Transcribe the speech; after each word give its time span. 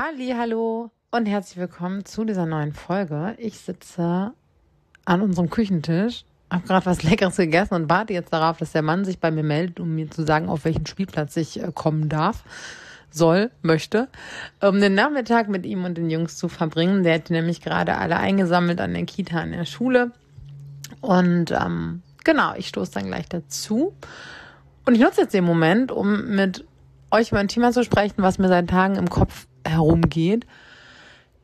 Halli, 0.00 0.32
hallo 0.38 0.92
und 1.10 1.26
herzlich 1.26 1.56
willkommen 1.56 2.04
zu 2.04 2.24
dieser 2.24 2.46
neuen 2.46 2.72
Folge. 2.72 3.34
Ich 3.36 3.58
sitze 3.58 4.32
an 5.04 5.20
unserem 5.20 5.50
Küchentisch, 5.50 6.24
habe 6.52 6.68
gerade 6.68 6.86
was 6.86 7.02
Leckeres 7.10 7.34
gegessen 7.34 7.74
und 7.74 7.90
warte 7.90 8.12
jetzt 8.12 8.32
darauf, 8.32 8.58
dass 8.58 8.70
der 8.70 8.82
Mann 8.82 9.04
sich 9.04 9.18
bei 9.18 9.32
mir 9.32 9.42
meldet, 9.42 9.80
um 9.80 9.96
mir 9.96 10.08
zu 10.08 10.24
sagen, 10.24 10.48
auf 10.48 10.64
welchen 10.64 10.86
Spielplatz 10.86 11.36
ich 11.36 11.60
äh, 11.60 11.72
kommen 11.74 12.08
darf, 12.08 12.44
soll, 13.10 13.50
möchte, 13.62 14.06
um 14.60 14.80
den 14.80 14.94
Nachmittag 14.94 15.48
mit 15.48 15.66
ihm 15.66 15.84
und 15.84 15.98
den 15.98 16.10
Jungs 16.10 16.36
zu 16.36 16.48
verbringen. 16.48 17.02
Der 17.02 17.16
hat 17.16 17.30
nämlich 17.30 17.60
gerade 17.60 17.96
alle 17.96 18.18
eingesammelt 18.18 18.80
an 18.80 18.94
der 18.94 19.04
Kita, 19.04 19.40
an 19.40 19.50
der 19.50 19.64
Schule. 19.64 20.12
Und 21.00 21.50
ähm, 21.50 22.02
genau, 22.22 22.54
ich 22.54 22.68
stoße 22.68 22.92
dann 22.92 23.06
gleich 23.06 23.28
dazu. 23.28 23.96
Und 24.86 24.94
ich 24.94 25.00
nutze 25.00 25.22
jetzt 25.22 25.34
den 25.34 25.42
Moment, 25.42 25.90
um 25.90 26.36
mit 26.36 26.64
euch 27.10 27.32
über 27.32 27.40
ein 27.40 27.48
Thema 27.48 27.72
zu 27.72 27.82
sprechen, 27.82 28.22
was 28.22 28.38
mir 28.38 28.46
seit 28.46 28.70
Tagen 28.70 28.94
im 28.94 29.10
Kopf 29.10 29.47
herumgeht. 29.68 30.46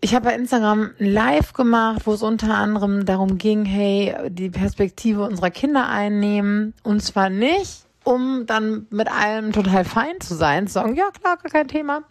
Ich 0.01 0.15
habe 0.15 0.27
bei 0.27 0.35
Instagram 0.35 0.91
ein 1.01 1.13
Live 1.13 1.55
gemacht, 1.55 2.03
wo 2.05 2.13
es 2.13 2.23
unter 2.23 2.55
anderem 2.55 3.07
darum 3.07 3.39
ging, 3.39 3.65
hey, 3.65 4.15
die 4.29 4.51
Perspektive 4.51 5.23
unserer 5.23 5.51
Kinder 5.51 5.89
einnehmen. 5.89 6.75
Und 6.83 7.03
zwar 7.03 7.31
nicht, 7.31 7.85
um 8.05 8.45
dann 8.45 8.87
mit 8.91 9.11
allem 9.11 9.53
total 9.53 9.87
fein 9.87 10.21
zu 10.21 10.35
sein, 10.35 10.67
zu 10.67 10.75
sagen, 10.75 10.95
ja 10.95 11.09
klar, 11.11 11.39
gar 11.39 11.51
kein 11.51 11.69
Thema, 11.69 12.03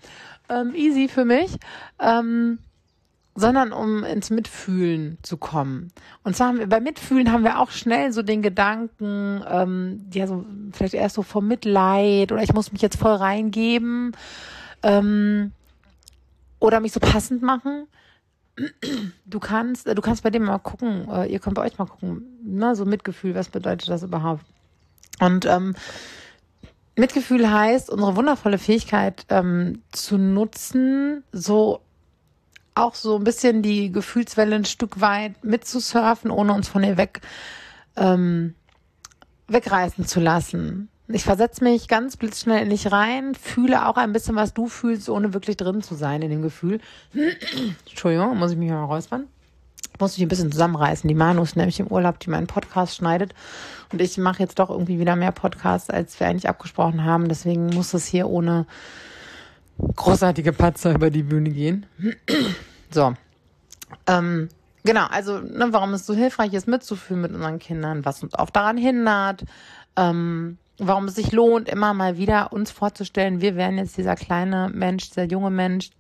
ähm, 0.50 0.74
easy 0.74 1.08
für 1.08 1.24
mich, 1.24 1.58
ähm, 2.00 2.58
sondern 3.36 3.72
um 3.72 4.04
ins 4.04 4.30
Mitfühlen 4.30 5.18
zu 5.22 5.38
kommen. 5.38 5.92
Und 6.24 6.36
zwar 6.36 6.48
haben 6.48 6.60
wir, 6.60 6.68
bei 6.68 6.80
Mitfühlen 6.80 7.32
haben 7.32 7.44
wir 7.44 7.60
auch 7.60 7.72
schnell 7.72 8.12
so 8.12 8.24
den 8.24 8.42
Gedanken, 8.42 9.44
ähm, 9.48 10.06
ja, 10.12 10.28
so 10.28 10.46
vielleicht 10.72 10.94
erst 10.94 11.16
so 11.16 11.22
vom 11.22 11.48
Mitleid 11.48 12.32
oder 12.32 12.42
ich 12.42 12.54
muss 12.54 12.72
mich 12.72 12.82
jetzt 12.82 12.98
voll 12.98 13.14
reingeben. 13.14 14.16
Ähm, 14.82 15.52
oder 16.64 16.80
mich 16.80 16.94
so 16.94 17.02
passend 17.02 17.42
machen. 17.42 17.88
Du 19.26 19.40
kannst, 19.40 19.86
du 19.86 20.02
kannst 20.02 20.24
bei 20.24 20.30
dem 20.30 20.44
mal 20.44 20.60
gucken, 20.60 21.10
äh, 21.10 21.26
ihr 21.26 21.40
könnt 21.40 21.56
bei 21.56 21.64
euch 21.64 21.78
mal 21.78 21.88
gucken, 21.88 22.40
ne, 22.42 22.74
so 22.76 22.86
Mitgefühl, 22.86 23.36
was 23.36 23.50
bedeutet 23.50 23.90
das 23.90 24.04
überhaupt? 24.04 24.46
Und 25.20 25.46
ähm, 25.46 25.76
Mitgefühl 26.96 27.52
heißt, 27.52 27.90
unsere 27.90 28.16
wundervolle 28.16 28.58
Fähigkeit 28.58 29.26
ähm, 29.28 29.82
zu 29.92 30.18
nutzen, 30.18 31.24
so 31.34 31.82
auch 32.76 32.96
so 32.96 33.18
ein 33.18 33.26
bisschen 33.26 33.62
die 33.62 33.92
Gefühlswelle 33.92 34.56
ein 34.56 34.66
Stück 34.66 35.02
weit 35.02 35.44
mitzusurfen, 35.44 36.32
ohne 36.32 36.54
uns 36.54 36.70
von 36.70 36.84
ihr 36.84 36.96
weg 36.96 37.20
ähm, 37.98 38.56
wegreißen 39.48 40.06
zu 40.06 40.22
lassen. 40.22 40.88
Ich 41.10 41.24
versetze 41.24 41.64
mich 41.64 41.90
ganz 41.90 42.16
blitzschnell 42.16 42.64
in 42.64 42.70
dich 42.70 42.92
rein, 42.92 43.36
fühle 43.36 43.88
auch 43.88 43.98
ein 43.98 44.14
bisschen, 44.14 44.36
was 44.36 44.54
du 44.54 44.68
fühlst, 44.68 45.10
ohne 45.10 45.34
wirklich 45.34 45.58
drin 45.58 45.82
zu 45.82 45.96
sein 45.96 46.22
in 46.22 46.30
dem 46.30 46.42
Gefühl. 46.42 46.80
Entschuldigung, 47.86 48.38
muss 48.38 48.52
ich 48.52 48.58
mich 48.58 48.70
mal 48.70 48.86
räuspern. 48.86 49.28
Muss 50.00 50.18
mich 50.18 50.26
ein 50.26 50.30
bisschen 50.30 50.52
zusammenreißen. 50.52 51.08
Die 51.08 51.14
Manu 51.14 51.44
ist 51.44 51.58
nämlich 51.58 51.80
im 51.80 51.88
Urlaub, 51.88 52.20
die 52.20 52.30
meinen 52.30 52.48
Podcast 52.48 52.96
schneidet. 52.96 53.34
Und 53.92 54.02
ich 54.02 54.18
mache 54.18 54.42
jetzt 54.42 54.58
doch 54.60 54.70
irgendwie 54.70 55.00
wieder 55.00 55.16
mehr 55.16 55.32
Podcasts, 55.32 55.90
als 55.90 56.20
wir 56.20 56.28
eigentlich 56.28 56.50
abgesprochen 56.50 57.04
haben. 57.04 57.28
Deswegen 57.28 57.68
muss 57.68 57.94
es 57.94 58.06
hier 58.06 58.28
ohne 58.28 58.66
großartige 59.78 60.54
Patzer 60.54 60.96
über 60.96 61.10
die 61.10 61.24
Bühne 61.24 61.50
gehen. 61.50 61.86
so. 62.92 63.14
Ähm, 64.08 64.50
genau, 64.84 65.06
also 65.08 65.40
ne, 65.40 65.68
warum 65.72 65.94
es 65.94 66.06
so 66.06 66.14
hilfreich 66.14 66.54
ist, 66.54 66.68
mitzufühlen 66.68 67.22
mit 67.22 67.34
unseren 67.34 67.60
Kindern, 67.60 68.06
was 68.06 68.24
uns 68.24 68.34
auch 68.36 68.50
daran 68.50 68.78
hindert, 68.78 69.44
ähm, 69.96 70.58
warum 70.78 71.06
es 71.06 71.16
sich 71.16 71.32
lohnt, 71.32 71.70
immer 71.70 71.94
mal 71.94 72.18
wieder 72.18 72.52
uns 72.52 72.72
vorzustellen, 72.72 73.42
wir 73.42 73.56
wären 73.56 73.78
jetzt 73.78 73.98
dieser 73.98 74.16
kleine 74.16 74.70
Mensch, 74.74 75.10
dieser 75.10 75.26
junge 75.26 75.50
Mensch, 75.50 75.92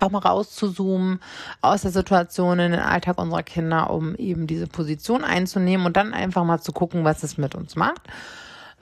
auch 0.00 0.10
mal 0.10 0.18
rauszuzoomen 0.18 1.20
aus 1.60 1.82
der 1.82 1.90
Situation 1.90 2.58
in 2.58 2.72
den 2.72 2.80
Alltag 2.80 3.18
unserer 3.18 3.42
Kinder, 3.42 3.90
um 3.90 4.14
eben 4.16 4.46
diese 4.46 4.66
Position 4.66 5.22
einzunehmen 5.22 5.86
und 5.86 5.96
dann 5.96 6.12
einfach 6.12 6.44
mal 6.44 6.60
zu 6.60 6.72
gucken, 6.72 7.04
was 7.04 7.22
es 7.22 7.38
mit 7.38 7.54
uns 7.54 7.76
macht. 7.76 8.02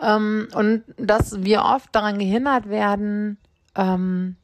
Ähm, 0.00 0.48
und 0.54 0.82
dass 0.96 1.42
wir 1.42 1.62
oft 1.62 1.94
daran 1.94 2.18
gehindert 2.18 2.68
werden, 2.68 3.38
ähm, 3.74 4.36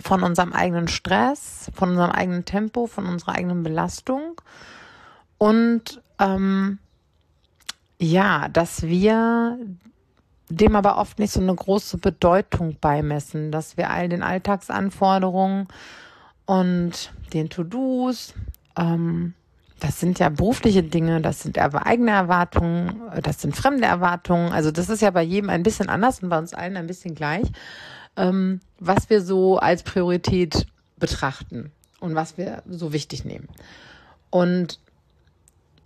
von 0.00 0.24
unserem 0.24 0.52
eigenen 0.52 0.88
Stress, 0.88 1.70
von 1.74 1.90
unserem 1.90 2.10
eigenen 2.10 2.44
Tempo, 2.44 2.86
von 2.86 3.06
unserer 3.06 3.36
eigenen 3.36 3.62
Belastung 3.62 4.40
und 5.38 6.02
ähm, 6.18 6.78
ja, 7.98 8.48
dass 8.48 8.82
wir 8.82 9.58
dem 10.52 10.76
aber 10.76 10.98
oft 10.98 11.18
nicht 11.18 11.32
so 11.32 11.40
eine 11.40 11.54
große 11.54 11.98
Bedeutung 11.98 12.76
beimessen, 12.80 13.50
dass 13.50 13.76
wir 13.76 13.90
all 13.90 14.08
den 14.08 14.22
Alltagsanforderungen 14.22 15.68
und 16.44 17.12
den 17.32 17.48
To-Dos, 17.48 18.34
ähm, 18.76 19.34
das 19.80 19.98
sind 19.98 20.18
ja 20.18 20.28
berufliche 20.28 20.82
Dinge, 20.82 21.20
das 21.20 21.40
sind 21.40 21.58
eigene 21.58 22.12
Erwartungen, 22.12 23.02
das 23.22 23.40
sind 23.40 23.56
fremde 23.56 23.86
Erwartungen. 23.86 24.52
Also 24.52 24.70
das 24.70 24.88
ist 24.88 25.02
ja 25.02 25.10
bei 25.10 25.22
jedem 25.22 25.50
ein 25.50 25.64
bisschen 25.64 25.88
anders 25.88 26.22
und 26.22 26.28
bei 26.28 26.38
uns 26.38 26.54
allen 26.54 26.76
ein 26.76 26.86
bisschen 26.86 27.14
gleich, 27.14 27.46
ähm, 28.16 28.60
was 28.78 29.10
wir 29.10 29.22
so 29.22 29.58
als 29.58 29.82
Priorität 29.82 30.66
betrachten 30.98 31.72
und 31.98 32.14
was 32.14 32.36
wir 32.38 32.62
so 32.68 32.92
wichtig 32.92 33.24
nehmen. 33.24 33.48
Und 34.30 34.78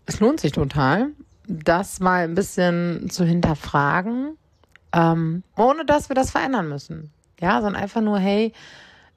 es 0.04 0.20
lohnt 0.20 0.40
sich 0.40 0.52
total, 0.52 1.08
das 1.48 2.00
mal 2.00 2.24
ein 2.24 2.34
bisschen 2.34 3.08
zu 3.08 3.24
hinterfragen 3.24 4.36
ähm, 4.96 5.42
ohne 5.56 5.84
dass 5.84 6.08
wir 6.08 6.16
das 6.16 6.30
verändern 6.30 6.68
müssen. 6.68 7.10
Ja, 7.38 7.60
sondern 7.60 7.82
einfach 7.82 8.00
nur, 8.00 8.18
hey, 8.18 8.52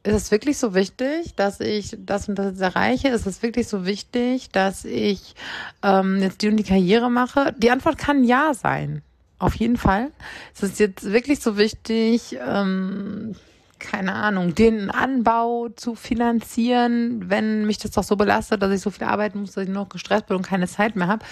ist 0.04 0.14
es 0.14 0.32
wirklich 0.32 0.58
so 0.58 0.74
wichtig, 0.76 1.36
dass 1.36 1.60
ich 1.60 1.98
das 2.00 2.28
und 2.28 2.36
das 2.36 2.60
erreiche? 2.60 3.10
Ist 3.10 3.26
es 3.26 3.42
wirklich 3.42 3.68
so 3.68 3.86
wichtig, 3.86 4.50
dass 4.50 4.86
ich 4.86 5.36
ähm, 5.84 6.22
jetzt 6.22 6.42
die 6.42 6.50
und 6.50 6.58
die 6.58 6.64
Karriere 6.64 7.10
mache? 7.10 7.54
Die 7.58 7.72
Antwort 7.72 7.98
kann 7.98 8.24
ja 8.24 8.54
sein. 8.54 9.02
Auf 9.40 9.56
jeden 9.56 9.78
Fall. 9.78 10.12
Ist 10.54 10.64
es 10.64 10.80
jetzt 10.80 11.06
wirklich 11.06 11.40
so 11.40 11.58
wichtig, 11.58 12.38
ähm, 12.46 13.36
keine 13.80 14.14
Ahnung, 14.14 14.56
den 14.56 14.92
Anbau 14.92 15.70
zu 15.70 15.96
finanzieren, 15.96 17.30
wenn 17.30 17.66
mich 17.66 17.78
das 17.78 17.92
doch 17.92 18.04
so 18.04 18.16
belastet, 18.16 18.62
dass 18.62 18.72
ich 18.72 18.82
so 18.82 18.90
viel 18.90 19.06
arbeiten 19.06 19.40
muss, 19.40 19.54
dass 19.54 19.64
ich 19.64 19.70
noch 19.70 19.90
gestresst 19.90 20.28
bin 20.28 20.38
und 20.38 20.44
keine 20.44 20.68
Zeit 20.68 20.96
mehr 20.96 21.08
habe. 21.08 21.26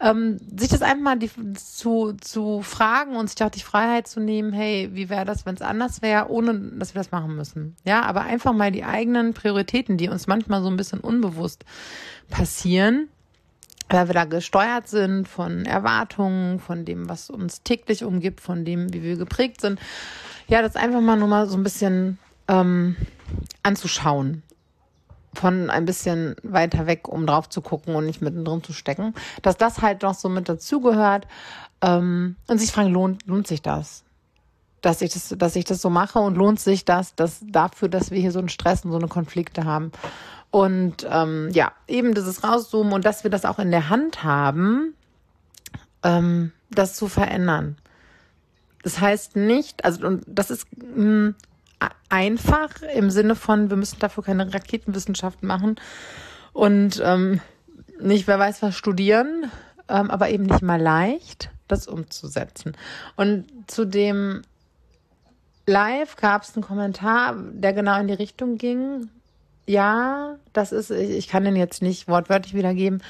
Ähm, 0.00 0.38
sich 0.56 0.68
das 0.68 0.82
einfach 0.82 1.02
mal 1.02 1.18
die, 1.18 1.30
zu, 1.54 2.12
zu 2.14 2.62
fragen 2.62 3.16
und 3.16 3.30
sich 3.30 3.42
auch 3.42 3.50
die 3.50 3.60
Freiheit 3.60 4.06
zu 4.06 4.20
nehmen, 4.20 4.52
hey, 4.52 4.90
wie 4.92 5.08
wäre 5.08 5.24
das, 5.24 5.46
wenn 5.46 5.54
es 5.54 5.62
anders 5.62 6.02
wäre, 6.02 6.28
ohne 6.28 6.58
dass 6.78 6.94
wir 6.94 7.00
das 7.00 7.10
machen 7.10 7.36
müssen. 7.36 7.76
Ja, 7.84 8.02
aber 8.02 8.22
einfach 8.22 8.52
mal 8.52 8.72
die 8.72 8.84
eigenen 8.84 9.34
Prioritäten, 9.34 9.96
die 9.96 10.08
uns 10.08 10.26
manchmal 10.26 10.62
so 10.62 10.68
ein 10.68 10.76
bisschen 10.76 11.00
unbewusst 11.00 11.64
passieren, 12.28 13.08
weil 13.92 14.08
wir 14.08 14.14
da 14.14 14.24
gesteuert 14.24 14.88
sind 14.88 15.28
von 15.28 15.64
Erwartungen, 15.64 16.58
von 16.58 16.84
dem, 16.84 17.08
was 17.08 17.30
uns 17.30 17.62
täglich 17.62 18.04
umgibt, 18.04 18.40
von 18.40 18.64
dem, 18.64 18.92
wie 18.92 19.02
wir 19.02 19.16
geprägt 19.16 19.60
sind, 19.60 19.78
ja, 20.48 20.62
das 20.62 20.76
einfach 20.76 21.00
mal 21.00 21.16
nur 21.16 21.28
mal 21.28 21.46
so 21.46 21.56
ein 21.56 21.62
bisschen 21.62 22.18
ähm, 22.48 22.96
anzuschauen. 23.62 24.42
Von 25.34 25.70
ein 25.70 25.86
bisschen 25.86 26.36
weiter 26.42 26.86
weg, 26.86 27.08
um 27.08 27.26
drauf 27.26 27.48
zu 27.48 27.62
gucken 27.62 27.94
und 27.94 28.04
nicht 28.04 28.20
mittendrin 28.20 28.62
zu 28.62 28.74
stecken. 28.74 29.14
Dass 29.40 29.56
das 29.56 29.80
halt 29.80 30.02
noch 30.02 30.14
so 30.14 30.28
mit 30.28 30.48
dazugehört. 30.48 31.26
Ähm, 31.80 32.36
und 32.48 32.58
sich 32.58 32.70
fragen, 32.70 32.92
lohnt, 32.92 33.26
lohnt 33.26 33.46
sich 33.46 33.62
das? 33.62 34.04
Dass 34.82 35.00
ich 35.00 35.12
das, 35.12 35.34
dass 35.38 35.56
ich 35.56 35.64
das 35.64 35.80
so 35.80 35.88
mache 35.88 36.18
und 36.18 36.36
lohnt 36.36 36.60
sich 36.60 36.84
das, 36.84 37.14
das 37.14 37.40
dafür, 37.46 37.88
dass 37.88 38.10
wir 38.10 38.20
hier 38.20 38.32
so 38.32 38.40
einen 38.40 38.50
Stress 38.50 38.84
und 38.84 38.90
so 38.92 38.98
eine 38.98 39.08
Konflikte 39.08 39.64
haben. 39.64 39.92
Und 40.50 41.06
ähm, 41.10 41.48
ja, 41.52 41.72
eben 41.88 42.14
dieses 42.14 42.44
Rauszoomen 42.44 42.92
und 42.92 43.06
dass 43.06 43.24
wir 43.24 43.30
das 43.30 43.46
auch 43.46 43.58
in 43.58 43.70
der 43.70 43.88
Hand 43.88 44.22
haben, 44.22 44.94
ähm, 46.02 46.52
das 46.70 46.94
zu 46.94 47.08
verändern. 47.08 47.76
Das 48.82 49.00
heißt 49.00 49.36
nicht, 49.36 49.84
also 49.84 50.06
und 50.06 50.24
das 50.26 50.50
ist 50.50 50.66
mh, 50.76 50.94
hm, 50.96 51.34
einfach 52.08 52.82
im 52.94 53.10
Sinne 53.10 53.34
von, 53.34 53.70
wir 53.70 53.76
müssen 53.76 53.98
dafür 53.98 54.24
keine 54.24 54.52
Raketenwissenschaft 54.52 55.42
machen 55.42 55.76
und 56.52 57.00
ähm, 57.04 57.40
nicht, 58.00 58.26
wer 58.26 58.38
weiß 58.38 58.62
was 58.62 58.76
studieren, 58.76 59.50
ähm, 59.88 60.10
aber 60.10 60.30
eben 60.30 60.44
nicht 60.44 60.62
mal 60.62 60.80
leicht, 60.80 61.50
das 61.68 61.86
umzusetzen. 61.86 62.76
Und 63.16 63.46
zu 63.66 63.84
dem 63.84 64.42
Live 65.66 66.16
gab 66.16 66.42
es 66.42 66.54
einen 66.54 66.64
Kommentar, 66.64 67.36
der 67.36 67.72
genau 67.72 67.98
in 68.00 68.08
die 68.08 68.14
Richtung 68.14 68.58
ging. 68.58 69.08
Ja, 69.66 70.36
das 70.52 70.72
ist, 70.72 70.90
ich 70.90 71.28
kann 71.28 71.44
den 71.44 71.56
jetzt 71.56 71.82
nicht 71.82 72.08
wortwörtlich 72.08 72.54
wiedergeben. 72.54 73.02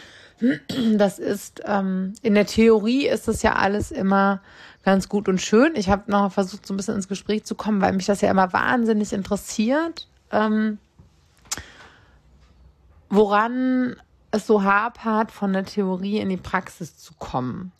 Das 0.96 1.18
ist, 1.20 1.62
ähm, 1.66 2.14
in 2.22 2.34
der 2.34 2.46
Theorie 2.46 3.06
ist 3.06 3.28
es 3.28 3.42
ja 3.42 3.54
alles 3.54 3.92
immer 3.92 4.40
ganz 4.82 5.08
gut 5.08 5.28
und 5.28 5.40
schön. 5.40 5.76
Ich 5.76 5.88
habe 5.88 6.10
noch 6.10 6.32
versucht, 6.32 6.66
so 6.66 6.74
ein 6.74 6.76
bisschen 6.76 6.96
ins 6.96 7.08
Gespräch 7.08 7.44
zu 7.44 7.54
kommen, 7.54 7.80
weil 7.80 7.92
mich 7.92 8.06
das 8.06 8.20
ja 8.20 8.30
immer 8.30 8.52
wahnsinnig 8.52 9.12
interessiert, 9.12 10.08
ähm, 10.32 10.78
woran 13.08 13.96
es 14.32 14.46
so 14.46 14.64
hapert, 14.64 15.30
von 15.30 15.52
der 15.52 15.64
Theorie 15.64 16.18
in 16.18 16.28
die 16.28 16.36
Praxis 16.36 16.96
zu 16.96 17.14
kommen. 17.14 17.70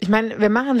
Ich 0.00 0.08
meine, 0.08 0.40
wir 0.40 0.50
machen 0.50 0.80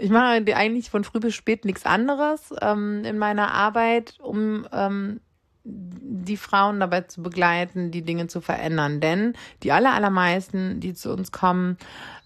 ich 0.00 0.10
mache 0.10 0.42
eigentlich 0.56 0.90
von 0.90 1.04
früh 1.04 1.20
bis 1.20 1.34
spät 1.34 1.64
nichts 1.64 1.84
anderes 1.84 2.54
ähm, 2.60 3.04
in 3.04 3.18
meiner 3.18 3.52
Arbeit, 3.52 4.18
um 4.20 4.66
ähm, 4.72 5.20
die 5.64 6.36
Frauen 6.36 6.80
dabei 6.80 7.02
zu 7.02 7.22
begleiten, 7.22 7.90
die 7.90 8.02
Dinge 8.02 8.26
zu 8.26 8.40
verändern. 8.40 9.00
Denn 9.00 9.34
die 9.62 9.72
aller, 9.72 9.92
allermeisten, 9.92 10.80
die 10.80 10.94
zu 10.94 11.12
uns 11.12 11.32
kommen, 11.32 11.76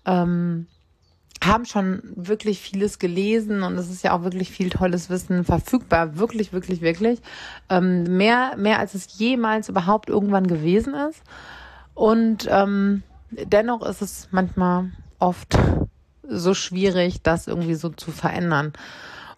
ähm, 0.06 0.66
haben 1.42 1.66
schon 1.66 2.00
wirklich 2.14 2.60
vieles 2.60 2.98
gelesen 2.98 3.62
und 3.64 3.76
es 3.76 3.90
ist 3.90 4.02
ja 4.02 4.16
auch 4.16 4.22
wirklich 4.22 4.50
viel 4.50 4.70
tolles 4.70 5.10
Wissen 5.10 5.44
verfügbar. 5.44 6.16
Wirklich, 6.16 6.52
wirklich, 6.52 6.80
wirklich. 6.80 7.20
Ähm, 7.68 8.16
mehr, 8.16 8.56
mehr 8.56 8.78
als 8.78 8.94
es 8.94 9.18
jemals 9.18 9.68
überhaupt 9.68 10.08
irgendwann 10.08 10.46
gewesen 10.46 10.94
ist. 10.94 11.22
Und 11.92 12.48
ähm, 12.50 13.02
dennoch 13.30 13.84
ist 13.84 14.00
es 14.00 14.28
manchmal 14.30 14.92
oft 15.18 15.58
so 16.28 16.54
schwierig, 16.54 17.22
das 17.22 17.46
irgendwie 17.46 17.74
so 17.74 17.88
zu 17.88 18.10
verändern. 18.10 18.72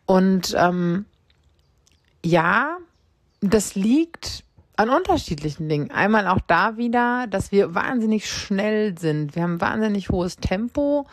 Und 0.06 0.54
ähm, 0.56 1.06
ja, 2.24 2.76
das 3.40 3.74
liegt 3.74 4.44
an 4.76 4.90
unterschiedlichen 4.90 5.68
Dingen. 5.68 5.90
Einmal 5.90 6.28
auch 6.28 6.40
da 6.46 6.76
wieder, 6.76 7.26
dass 7.28 7.50
wir 7.50 7.74
wahnsinnig 7.74 8.30
schnell 8.30 8.98
sind. 8.98 9.34
Wir 9.34 9.42
haben 9.42 9.60
wahnsinnig 9.60 10.10
hohes 10.10 10.36
Tempo 10.36 11.06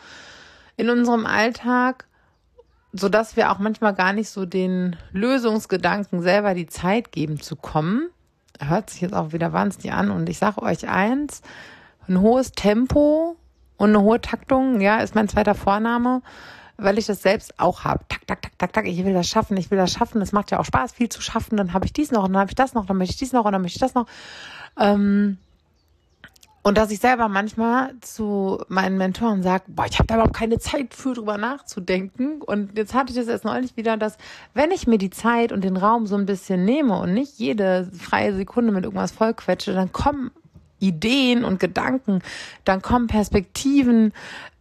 in 0.76 0.90
unserem 0.90 1.24
Alltag, 1.24 2.06
so 2.92 3.08
dass 3.08 3.36
wir 3.36 3.50
auch 3.50 3.58
manchmal 3.58 3.94
gar 3.94 4.12
nicht 4.12 4.28
so 4.28 4.44
den 4.44 4.96
Lösungsgedanken 5.12 6.22
selber 6.22 6.54
die 6.54 6.66
Zeit 6.66 7.10
geben 7.10 7.40
zu 7.40 7.56
kommen. 7.56 8.10
Hört 8.60 8.90
sich 8.90 9.00
jetzt 9.00 9.14
auch 9.14 9.32
wieder 9.32 9.52
wahnsinnig 9.52 9.92
an. 9.92 10.10
Und 10.10 10.28
ich 10.28 10.38
sage 10.38 10.62
euch 10.62 10.86
eins, 10.88 11.42
ein 12.06 12.20
hohes 12.20 12.52
Tempo 12.52 13.36
und 13.76 13.90
eine 13.90 14.00
hohe 14.00 14.20
Taktung, 14.20 14.80
ja, 14.80 14.98
ist 14.98 15.14
mein 15.14 15.28
zweiter 15.28 15.54
Vorname 15.54 16.22
weil 16.76 16.98
ich 16.98 17.06
das 17.06 17.22
selbst 17.22 17.58
auch 17.58 17.84
habe. 17.84 18.04
Tak, 18.08 18.26
tak, 18.26 18.42
tak, 18.42 18.58
tak, 18.58 18.72
tak, 18.72 18.86
ich 18.86 19.04
will 19.04 19.14
das 19.14 19.28
schaffen, 19.28 19.56
ich 19.56 19.70
will 19.70 19.78
das 19.78 19.92
schaffen. 19.92 20.20
Es 20.20 20.32
macht 20.32 20.50
ja 20.50 20.58
auch 20.58 20.64
Spaß, 20.64 20.92
viel 20.92 21.08
zu 21.08 21.20
schaffen. 21.20 21.56
Dann 21.56 21.72
habe 21.72 21.86
ich 21.86 21.92
dies 21.92 22.10
noch 22.10 22.24
und 22.24 22.32
dann 22.32 22.40
habe 22.40 22.50
ich 22.50 22.56
das 22.56 22.74
noch, 22.74 22.86
dann 22.86 22.96
möchte 22.96 23.12
ich 23.12 23.18
dies 23.18 23.32
noch 23.32 23.44
und 23.44 23.52
dann 23.52 23.62
möchte 23.62 23.76
ich 23.76 23.80
das 23.80 23.94
noch. 23.94 24.06
Ähm, 24.78 25.38
und 26.62 26.78
dass 26.78 26.90
ich 26.90 26.98
selber 26.98 27.28
manchmal 27.28 27.94
zu 28.00 28.64
meinen 28.68 28.96
Mentoren 28.96 29.42
sage, 29.42 29.64
boah, 29.68 29.84
ich 29.84 29.98
habe 29.98 30.06
da 30.06 30.14
überhaupt 30.14 30.34
keine 30.34 30.58
Zeit 30.58 30.94
für 30.94 31.12
drüber 31.12 31.36
nachzudenken. 31.36 32.40
Und 32.40 32.76
jetzt 32.76 32.94
hatte 32.94 33.12
ich 33.12 33.18
das 33.18 33.28
erst 33.28 33.44
neulich 33.44 33.76
wieder, 33.76 33.98
dass 33.98 34.16
wenn 34.54 34.70
ich 34.70 34.86
mir 34.86 34.96
die 34.96 35.10
Zeit 35.10 35.52
und 35.52 35.62
den 35.62 35.76
Raum 35.76 36.06
so 36.06 36.16
ein 36.16 36.26
bisschen 36.26 36.64
nehme 36.64 36.98
und 36.98 37.12
nicht 37.12 37.38
jede 37.38 37.90
freie 37.92 38.34
Sekunde 38.34 38.72
mit 38.72 38.84
irgendwas 38.84 39.12
vollquetsche, 39.12 39.74
dann 39.74 39.92
kommen 39.92 40.30
Ideen 40.88 41.44
und 41.44 41.60
Gedanken, 41.60 42.20
dann 42.64 42.82
kommen 42.82 43.06
Perspektiven, 43.06 44.12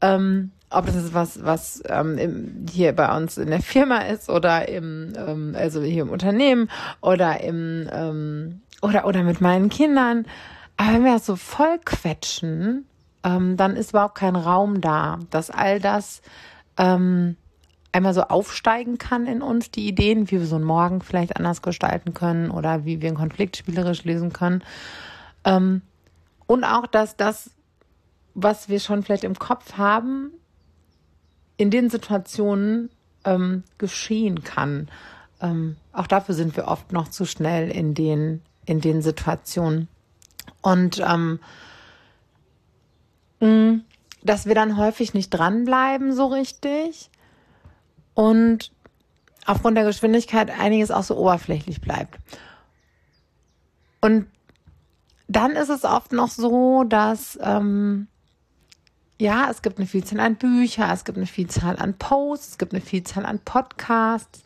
ähm, 0.01 0.51
ob 0.69 0.85
das 0.87 0.95
ist 0.95 1.13
was, 1.13 1.43
was 1.43 1.83
ähm, 1.87 2.17
im, 2.17 2.65
hier 2.71 2.93
bei 2.93 3.15
uns 3.15 3.37
in 3.37 3.49
der 3.49 3.61
Firma 3.61 3.99
ist 3.99 4.29
oder 4.29 4.67
im, 4.67 5.13
ähm, 5.15 5.55
also 5.57 5.81
hier 5.81 6.03
im 6.03 6.09
Unternehmen 6.09 6.69
oder 7.01 7.41
im, 7.41 7.87
ähm, 7.91 8.61
oder, 8.81 9.05
oder 9.05 9.23
mit 9.23 9.39
meinen 9.39 9.69
Kindern. 9.69 10.25
Aber 10.77 10.93
wenn 10.93 11.03
wir 11.03 11.13
das 11.13 11.25
so 11.25 11.35
voll 11.35 11.79
quetschen, 11.85 12.85
ähm, 13.23 13.55
dann 13.57 13.75
ist 13.75 13.91
überhaupt 13.91 14.15
kein 14.15 14.35
Raum 14.35 14.81
da, 14.81 15.19
dass 15.29 15.49
all 15.49 15.79
das 15.79 16.21
ähm, 16.77 17.37
einmal 17.91 18.13
so 18.13 18.23
aufsteigen 18.23 18.97
kann 18.97 19.27
in 19.27 19.41
uns, 19.41 19.71
die 19.71 19.87
Ideen, 19.87 20.29
wie 20.31 20.39
wir 20.39 20.45
so 20.45 20.55
einen 20.55 20.65
Morgen 20.65 21.01
vielleicht 21.01 21.37
anders 21.37 21.61
gestalten 21.61 22.13
können 22.13 22.49
oder 22.49 22.85
wie 22.85 23.01
wir 23.01 23.09
einen 23.09 23.17
Konflikt 23.17 23.55
spielerisch 23.55 24.03
lösen 24.03 24.33
können. 24.33 24.63
Ähm, 25.45 25.83
und 26.47 26.63
auch, 26.63 26.87
dass 26.87 27.15
das, 27.17 27.51
was 28.33 28.69
wir 28.69 28.79
schon 28.79 29.03
vielleicht 29.03 29.23
im 29.23 29.37
Kopf 29.37 29.77
haben, 29.77 30.31
in 31.57 31.69
den 31.69 31.89
Situationen 31.89 32.89
ähm, 33.25 33.63
geschehen 33.77 34.43
kann. 34.43 34.89
Ähm, 35.41 35.77
auch 35.91 36.07
dafür 36.07 36.35
sind 36.35 36.55
wir 36.57 36.67
oft 36.67 36.91
noch 36.91 37.09
zu 37.09 37.25
schnell 37.25 37.69
in 37.69 37.93
den, 37.93 38.41
in 38.65 38.81
den 38.81 39.01
Situationen. 39.01 39.87
Und 40.61 40.99
ähm, 40.99 41.39
mh, 43.39 43.81
dass 44.23 44.45
wir 44.45 44.55
dann 44.55 44.77
häufig 44.77 45.13
nicht 45.13 45.29
dranbleiben 45.29 46.13
so 46.13 46.27
richtig 46.27 47.09
und 48.13 48.71
aufgrund 49.45 49.77
der 49.77 49.83
Geschwindigkeit 49.83 50.49
einiges 50.49 50.91
auch 50.91 51.03
so 51.03 51.17
oberflächlich 51.17 51.81
bleibt. 51.81 52.19
Und 54.01 54.27
dann 55.35 55.51
ist 55.51 55.69
es 55.69 55.83
oft 55.83 56.11
noch 56.11 56.29
so, 56.29 56.83
dass 56.83 57.37
ähm, 57.41 58.07
ja, 59.19 59.49
es 59.49 59.61
gibt 59.61 59.77
eine 59.77 59.87
Vielzahl 59.87 60.19
an 60.19 60.35
Büchern, 60.35 60.91
es 60.91 61.05
gibt 61.05 61.17
eine 61.17 61.27
Vielzahl 61.27 61.77
an 61.77 61.93
Posts, 61.93 62.49
es 62.49 62.57
gibt 62.57 62.73
eine 62.73 62.81
Vielzahl 62.81 63.25
an 63.25 63.39
Podcasts, 63.39 64.43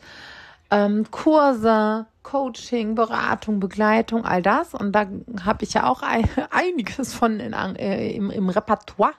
ähm, 0.70 1.10
Kurse, 1.10 2.06
Coaching, 2.22 2.94
Beratung, 2.94 3.58
Begleitung, 3.58 4.24
all 4.24 4.42
das. 4.42 4.74
Und 4.74 4.92
da 4.92 5.06
habe 5.44 5.64
ich 5.64 5.74
ja 5.74 5.86
auch 5.86 6.02
ein, 6.02 6.28
einiges 6.50 7.14
von 7.14 7.40
in, 7.40 7.52
äh, 7.52 8.12
im, 8.12 8.30
im 8.30 8.48
Repertoire. 8.50 9.14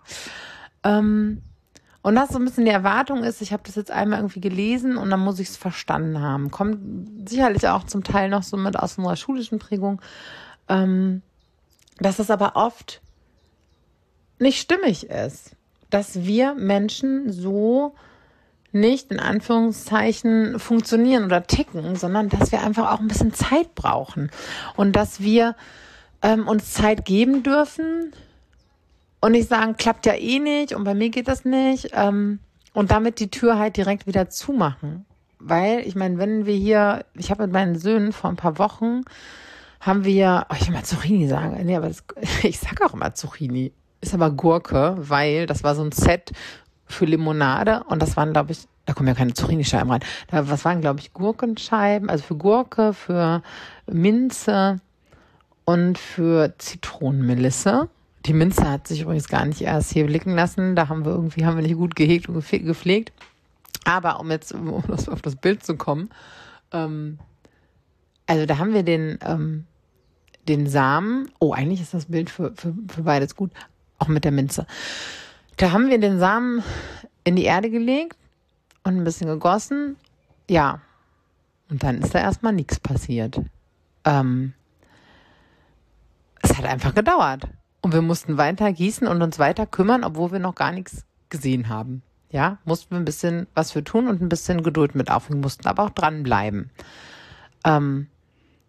Ähm, 0.84 1.42
und 2.02 2.16
das 2.16 2.30
so 2.30 2.40
ein 2.40 2.46
bisschen 2.46 2.66
die 2.66 2.72
Erwartung 2.72 3.24
ist, 3.24 3.42
ich 3.42 3.52
habe 3.52 3.64
das 3.66 3.76
jetzt 3.76 3.92
einmal 3.92 4.20
irgendwie 4.20 4.40
gelesen 4.40 4.96
und 4.96 5.10
dann 5.10 5.20
muss 5.20 5.40
ich 5.40 5.50
es 5.50 5.58
verstanden 5.58 6.22
haben. 6.22 6.50
Kommt 6.50 7.30
sicherlich 7.30 7.68
auch 7.68 7.84
zum 7.84 8.04
Teil 8.04 8.30
noch 8.30 8.44
so 8.44 8.56
mit 8.56 8.80
aus 8.80 8.98
unserer 8.98 9.18
schulischen 9.18 9.60
Prägung. 9.60 10.02
Ähm, 10.70 11.22
dass 12.00 12.20
es 12.20 12.32
aber 12.32 12.56
oft 12.56 13.02
nicht 14.40 14.60
stimmig 14.60 15.10
ist, 15.10 15.52
dass 15.90 16.24
wir 16.24 16.54
Menschen 16.54 17.32
so 17.32 17.96
nicht 18.72 19.12
in 19.12 19.20
Anführungszeichen 19.20 20.60
funktionieren 20.60 21.26
oder 21.26 21.46
ticken, 21.48 21.96
sondern 21.96 22.30
dass 22.30 22.52
wir 22.52 22.62
einfach 22.62 22.92
auch 22.92 23.00
ein 23.00 23.08
bisschen 23.08 23.34
Zeit 23.34 23.74
brauchen 23.76 24.30
und 24.76 24.96
dass 24.96 25.22
wir 25.22 25.56
ähm, 26.22 26.48
uns 26.48 26.74
Zeit 26.74 27.06
geben 27.06 27.44
dürfen 27.44 28.14
und 29.22 29.32
nicht 29.32 29.50
sagen, 29.50 29.76
klappt 29.76 30.06
ja 30.06 30.14
eh 30.14 30.40
nicht 30.40 30.74
und 30.74 30.84
bei 30.84 30.94
mir 30.94 31.10
geht 31.10 31.28
das 31.28 31.46
nicht 31.46 31.90
ähm, 31.94 32.40
und 32.74 32.92
damit 32.92 33.20
die 33.20 33.32
Tür 33.32 33.58
halt 33.58 33.78
direkt 33.78 34.06
wieder 34.06 34.30
zumachen. 34.30 35.06
Weil, 35.40 35.88
ich 35.88 35.96
meine, 35.96 36.18
wenn 36.18 36.46
wir 36.46 36.56
hier, 36.56 37.06
ich 37.16 37.32
habe 37.32 37.44
mit 37.44 37.54
meinen 37.54 37.78
Söhnen 37.78 38.12
vor 38.12 38.30
ein 38.30 38.36
paar 38.36 38.60
Wochen, 38.60 39.04
haben 39.80 40.04
wir, 40.04 40.46
oh, 40.50 40.56
ich 40.60 40.68
will 40.68 40.74
mal 40.74 40.84
Zucchini 40.84 41.28
sagen, 41.28 41.58
nee, 41.66 41.76
aber 41.76 41.88
das, 41.88 42.04
ich 42.44 42.60
sage 42.60 42.86
auch 42.86 42.94
immer 42.94 43.14
Zucchini 43.14 43.72
ist 44.02 44.14
aber 44.14 44.32
Gurke, 44.32 44.96
weil 44.98 45.46
das 45.46 45.64
war 45.64 45.76
so 45.76 45.84
ein 45.84 45.92
Set 45.92 46.32
für 46.86 47.06
Limonade 47.06 47.84
und 47.88 48.02
das 48.02 48.18
waren, 48.18 48.32
glaube 48.32 48.52
ich, 48.52 48.68
da 48.86 48.94
kommen 48.94 49.08
ja 49.08 49.14
keine 49.14 49.34
Zucchini-Scheiben 49.34 49.92
rein. 49.92 50.02
Was 50.32 50.66
waren, 50.66 50.82
glaube 50.82 51.00
ich, 51.00 51.14
Gurkenscheiben, 51.14 52.10
also 52.10 52.24
für 52.24 52.36
Gurke, 52.36 52.94
für 52.94 53.44
Minze 53.86 54.80
und 55.66 56.00
für 56.00 56.56
Zitronenmelisse. 56.58 57.90
Die 58.26 58.34
Minze 58.34 58.68
hat 58.68 58.88
sich 58.88 59.02
übrigens 59.02 59.28
gar 59.28 59.46
nicht 59.46 59.62
erst 59.62 59.94
hier 59.94 60.08
blicken 60.08 60.34
lassen. 60.34 60.76
Da 60.76 60.90
haben 60.90 61.06
wir 61.06 61.12
irgendwie, 61.12 61.46
haben 61.46 61.56
wir 61.56 61.62
nicht 61.62 61.78
gut 61.78 61.96
gehegt 61.96 62.28
und 62.28 62.44
gepflegt. 62.50 63.12
Aber 63.86 64.20
um 64.20 64.32
jetzt 64.32 64.54
um 64.54 64.74
auf 64.74 65.22
das 65.22 65.36
Bild 65.36 65.64
zu 65.64 65.78
kommen, 65.78 66.10
ähm, 66.72 67.20
also 68.30 68.46
da 68.46 68.60
haben 68.60 68.76
wir 68.76 68.84
den, 68.84 69.18
ähm, 69.26 69.66
den 70.48 70.68
Samen. 70.68 71.32
Oh, 71.40 71.52
eigentlich 71.52 71.82
ist 71.82 71.96
das 71.96 72.06
Bild 72.06 72.30
für, 72.30 72.54
für, 72.56 72.76
für 72.88 73.02
beides 73.02 73.36
gut 73.36 73.52
auch 73.98 74.08
mit 74.08 74.24
der 74.24 74.32
Minze. 74.32 74.68
Da 75.58 75.72
haben 75.72 75.90
wir 75.90 76.00
den 76.00 76.20
Samen 76.20 76.64
in 77.24 77.36
die 77.36 77.46
Erde 77.46 77.72
gelegt 77.72 78.18
und 78.84 78.98
ein 78.98 79.04
bisschen 79.04 79.28
gegossen. 79.28 79.96
Ja. 80.48 80.80
Und 81.72 81.82
dann 81.82 82.04
ist 82.04 82.14
da 82.14 82.20
erstmal 82.20 82.54
nichts 82.54 82.80
passiert. 82.80 83.42
Ähm, 84.06 84.54
es 86.44 86.56
hat 86.56 86.66
einfach 86.66 86.94
gedauert. 86.94 87.48
Und 87.82 87.94
wir 87.94 88.04
mussten 88.04 88.38
weiter 88.38 88.72
gießen 88.72 89.08
und 89.08 89.24
uns 89.24 89.40
weiter 89.40 89.66
kümmern, 89.66 90.04
obwohl 90.04 90.34
wir 90.34 90.40
noch 90.40 90.54
gar 90.54 90.72
nichts 90.72 91.04
gesehen 91.30 91.68
haben. 91.68 92.04
Ja, 92.30 92.60
mussten 92.64 92.92
wir 92.92 93.00
ein 93.00 93.06
bisschen 93.06 93.48
was 93.56 93.72
für 93.72 93.84
tun 93.84 94.08
und 94.08 94.22
ein 94.22 94.30
bisschen 94.30 94.62
Geduld 94.62 94.94
mit 94.94 95.10
aufnehmen, 95.10 95.42
mussten 95.42 95.68
aber 95.68 95.86
auch 95.86 95.90
dranbleiben. 95.90 96.70
Ähm, 97.66 98.08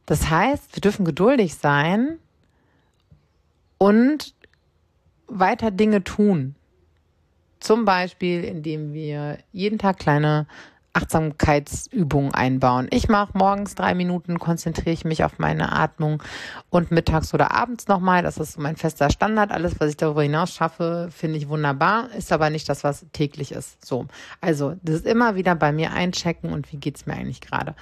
das 0.06 0.30
heißt, 0.30 0.74
wir 0.74 0.80
dürfen 0.80 1.04
geduldig 1.04 1.54
sein 1.54 2.18
und 3.78 4.34
weiter 5.26 5.70
Dinge 5.70 6.04
tun. 6.04 6.54
Zum 7.60 7.84
Beispiel, 7.84 8.42
indem 8.44 8.92
wir 8.92 9.38
jeden 9.52 9.78
Tag 9.78 9.98
kleine 9.98 10.46
Achtsamkeitsübungen 10.92 12.34
einbauen. 12.34 12.88
Ich 12.90 13.08
mache 13.08 13.36
morgens 13.38 13.76
drei 13.76 13.94
Minuten, 13.94 14.38
konzentriere 14.38 14.90
ich 14.90 15.04
mich 15.04 15.22
auf 15.22 15.38
meine 15.38 15.72
Atmung 15.72 16.22
und 16.68 16.90
mittags 16.90 17.32
oder 17.32 17.52
abends 17.52 17.86
nochmal. 17.86 18.22
Das 18.22 18.38
ist 18.38 18.58
mein 18.58 18.76
fester 18.76 19.10
Standard. 19.10 19.52
Alles, 19.52 19.78
was 19.78 19.90
ich 19.90 19.96
darüber 19.96 20.22
hinaus 20.22 20.52
schaffe, 20.52 21.08
finde 21.12 21.38
ich 21.38 21.48
wunderbar, 21.48 22.10
ist 22.16 22.32
aber 22.32 22.50
nicht 22.50 22.68
das, 22.68 22.82
was 22.82 23.06
täglich 23.12 23.52
ist. 23.52 23.84
So. 23.84 24.06
Also, 24.40 24.74
das 24.82 24.96
ist 24.96 25.06
immer 25.06 25.36
wieder 25.36 25.54
bei 25.54 25.70
mir 25.70 25.92
einchecken 25.92 26.52
und 26.52 26.72
wie 26.72 26.78
geht's 26.78 27.06
mir 27.06 27.14
eigentlich 27.14 27.40
gerade. 27.40 27.76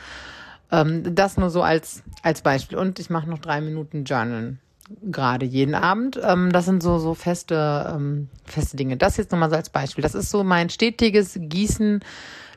Ähm, 0.70 1.14
das 1.14 1.36
nur 1.36 1.50
so 1.50 1.62
als, 1.62 2.02
als 2.22 2.42
Beispiel. 2.42 2.78
Und 2.78 2.98
ich 2.98 3.10
mache 3.10 3.28
noch 3.28 3.38
drei 3.38 3.60
Minuten 3.60 4.04
Journalen 4.04 4.60
gerade 5.02 5.46
jeden 5.46 5.74
Abend. 5.74 6.18
Ähm, 6.22 6.52
das 6.52 6.64
sind 6.64 6.82
so, 6.82 6.98
so 6.98 7.14
feste, 7.14 7.92
ähm, 7.94 8.28
feste 8.44 8.76
Dinge. 8.76 8.96
Das 8.96 9.16
jetzt 9.16 9.32
nochmal 9.32 9.50
so 9.50 9.56
als 9.56 9.70
Beispiel. 9.70 10.02
Das 10.02 10.14
ist 10.14 10.30
so 10.30 10.44
mein 10.44 10.70
stetiges 10.70 11.38
Gießen 11.40 12.00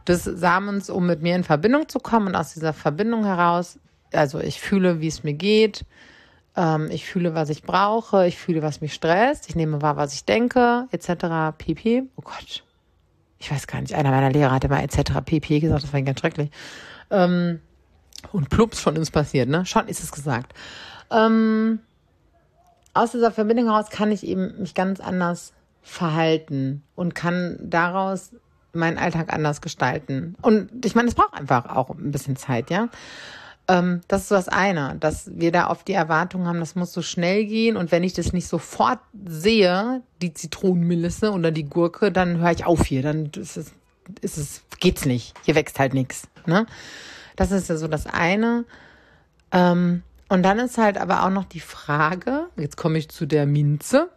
des 0.07 0.23
Samens, 0.23 0.89
um 0.89 1.05
mit 1.05 1.21
mir 1.21 1.35
in 1.35 1.43
Verbindung 1.43 1.87
zu 1.89 1.99
kommen 1.99 2.27
und 2.27 2.35
aus 2.35 2.53
dieser 2.53 2.73
Verbindung 2.73 3.23
heraus, 3.23 3.79
also 4.13 4.39
ich 4.39 4.59
fühle, 4.59 4.99
wie 4.99 5.07
es 5.07 5.23
mir 5.23 5.33
geht, 5.33 5.85
ähm, 6.55 6.89
ich 6.91 7.05
fühle, 7.05 7.35
was 7.35 7.49
ich 7.49 7.63
brauche, 7.63 8.27
ich 8.27 8.37
fühle, 8.37 8.61
was 8.61 8.81
mich 8.81 8.93
stresst, 8.93 9.49
ich 9.49 9.55
nehme 9.55 9.81
wahr, 9.81 9.97
was 9.97 10.13
ich 10.13 10.25
denke, 10.25 10.87
etc. 10.91 11.55
pp. 11.57 12.03
Oh 12.15 12.21
Gott, 12.23 12.63
ich 13.37 13.51
weiß 13.51 13.67
gar 13.67 13.81
nicht, 13.81 13.93
einer 13.93 14.09
meiner 14.09 14.31
Lehrer 14.31 14.51
hatte 14.51 14.69
mal 14.69 14.81
etc. 14.81 15.21
pp 15.23 15.59
gesagt, 15.59 15.83
das 15.83 15.93
war 15.93 16.01
ganz 16.01 16.19
schrecklich. 16.19 16.49
Ähm, 17.09 17.59
und 18.31 18.49
plups, 18.49 18.85
ist 18.85 18.97
es 18.97 19.11
passiert, 19.11 19.49
ne? 19.49 19.65
Schon 19.65 19.87
ist 19.87 20.03
es 20.03 20.11
gesagt. 20.11 20.53
Ähm, 21.09 21.79
aus 22.93 23.11
dieser 23.11 23.31
Verbindung 23.31 23.65
heraus 23.65 23.89
kann 23.89 24.11
ich 24.11 24.25
eben 24.25 24.59
mich 24.59 24.73
ganz 24.75 24.99
anders 24.99 25.53
verhalten 25.81 26.83
und 26.95 27.15
kann 27.15 27.57
daraus 27.61 28.31
meinen 28.73 28.97
Alltag 28.97 29.33
anders 29.33 29.61
gestalten. 29.61 30.35
Und 30.41 30.85
ich 30.85 30.95
meine, 30.95 31.09
es 31.09 31.15
braucht 31.15 31.33
einfach 31.33 31.75
auch 31.75 31.89
ein 31.89 32.11
bisschen 32.11 32.35
Zeit, 32.35 32.69
ja. 32.69 32.89
Ähm, 33.67 34.01
das 34.07 34.21
ist 34.23 34.29
so 34.29 34.35
das 34.35 34.49
eine, 34.49 34.95
dass 34.99 35.29
wir 35.33 35.51
da 35.51 35.69
oft 35.69 35.87
die 35.87 35.93
Erwartung 35.93 36.47
haben, 36.47 36.59
das 36.59 36.75
muss 36.75 36.93
so 36.93 37.01
schnell 37.01 37.45
gehen 37.45 37.77
und 37.77 37.91
wenn 37.91 38.03
ich 38.03 38.13
das 38.13 38.33
nicht 38.33 38.47
sofort 38.47 38.99
sehe, 39.25 40.01
die 40.21 40.33
Zitronenmelisse 40.33 41.31
oder 41.31 41.51
die 41.51 41.65
Gurke, 41.65 42.11
dann 42.11 42.39
höre 42.39 42.51
ich 42.51 42.65
auf 42.65 42.85
hier, 42.85 43.03
dann 43.03 43.27
ist 43.35 43.57
es, 43.57 43.71
ist 44.21 44.37
es, 44.37 44.63
geht's 44.79 45.05
nicht. 45.05 45.33
Hier 45.43 45.55
wächst 45.55 45.79
halt 45.79 45.93
nichts. 45.93 46.27
Ne? 46.45 46.65
Das 47.41 47.49
ist 47.49 47.69
ja 47.69 47.75
so 47.75 47.87
das 47.87 48.05
eine. 48.05 48.65
Ähm, 49.51 50.03
und 50.29 50.43
dann 50.43 50.59
ist 50.59 50.77
halt 50.77 50.99
aber 50.99 51.25
auch 51.25 51.31
noch 51.31 51.45
die 51.45 51.59
Frage, 51.59 52.45
jetzt 52.55 52.77
komme 52.77 52.99
ich 52.99 53.09
zu 53.09 53.25
der 53.25 53.47
Minze, 53.47 54.11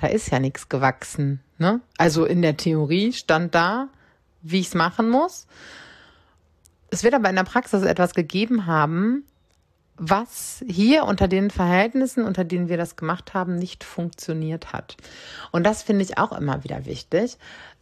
da 0.00 0.06
ist 0.06 0.30
ja 0.30 0.38
nichts 0.38 0.70
gewachsen. 0.70 1.40
Ne? 1.58 1.82
Also 1.98 2.24
in 2.24 2.40
der 2.40 2.56
Theorie 2.56 3.12
stand 3.12 3.54
da, 3.54 3.88
wie 4.40 4.60
ich 4.60 4.68
es 4.68 4.74
machen 4.74 5.10
muss. 5.10 5.46
Es 6.88 7.04
wird 7.04 7.12
aber 7.12 7.28
in 7.28 7.36
der 7.36 7.44
Praxis 7.44 7.82
etwas 7.82 8.14
gegeben 8.14 8.64
haben, 8.64 9.24
was 9.98 10.64
hier 10.66 11.04
unter 11.04 11.28
den 11.28 11.50
Verhältnissen, 11.50 12.24
unter 12.24 12.42
denen 12.42 12.70
wir 12.70 12.78
das 12.78 12.96
gemacht 12.96 13.34
haben, 13.34 13.56
nicht 13.56 13.84
funktioniert 13.84 14.72
hat. 14.72 14.96
Und 15.50 15.64
das 15.64 15.82
finde 15.82 16.04
ich 16.04 16.16
auch 16.16 16.32
immer 16.32 16.64
wieder 16.64 16.86
wichtig. 16.86 17.36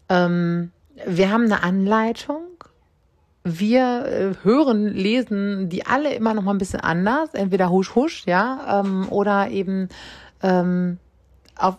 Ähm, 0.09 0.73
wir 1.06 1.30
haben 1.30 1.44
eine 1.44 1.62
Anleitung. 1.62 2.42
Wir 3.42 4.04
äh, 4.06 4.44
hören, 4.44 4.87
lesen 4.87 5.68
die 5.68 5.87
alle 5.87 6.14
immer 6.14 6.35
noch 6.35 6.42
mal 6.42 6.52
ein 6.52 6.59
bisschen 6.59 6.80
anders, 6.80 7.32
entweder 7.32 7.70
husch 7.70 7.94
husch, 7.94 8.25
ja, 8.26 8.80
ähm, 8.80 9.09
oder 9.11 9.49
eben 9.49 9.88
ähm, 10.42 10.99
auf, 11.61 11.76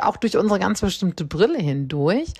auch 0.00 0.16
durch 0.16 0.36
unsere 0.36 0.58
ganz 0.58 0.80
bestimmte 0.80 1.24
Brille 1.24 1.58
hindurch. 1.58 2.32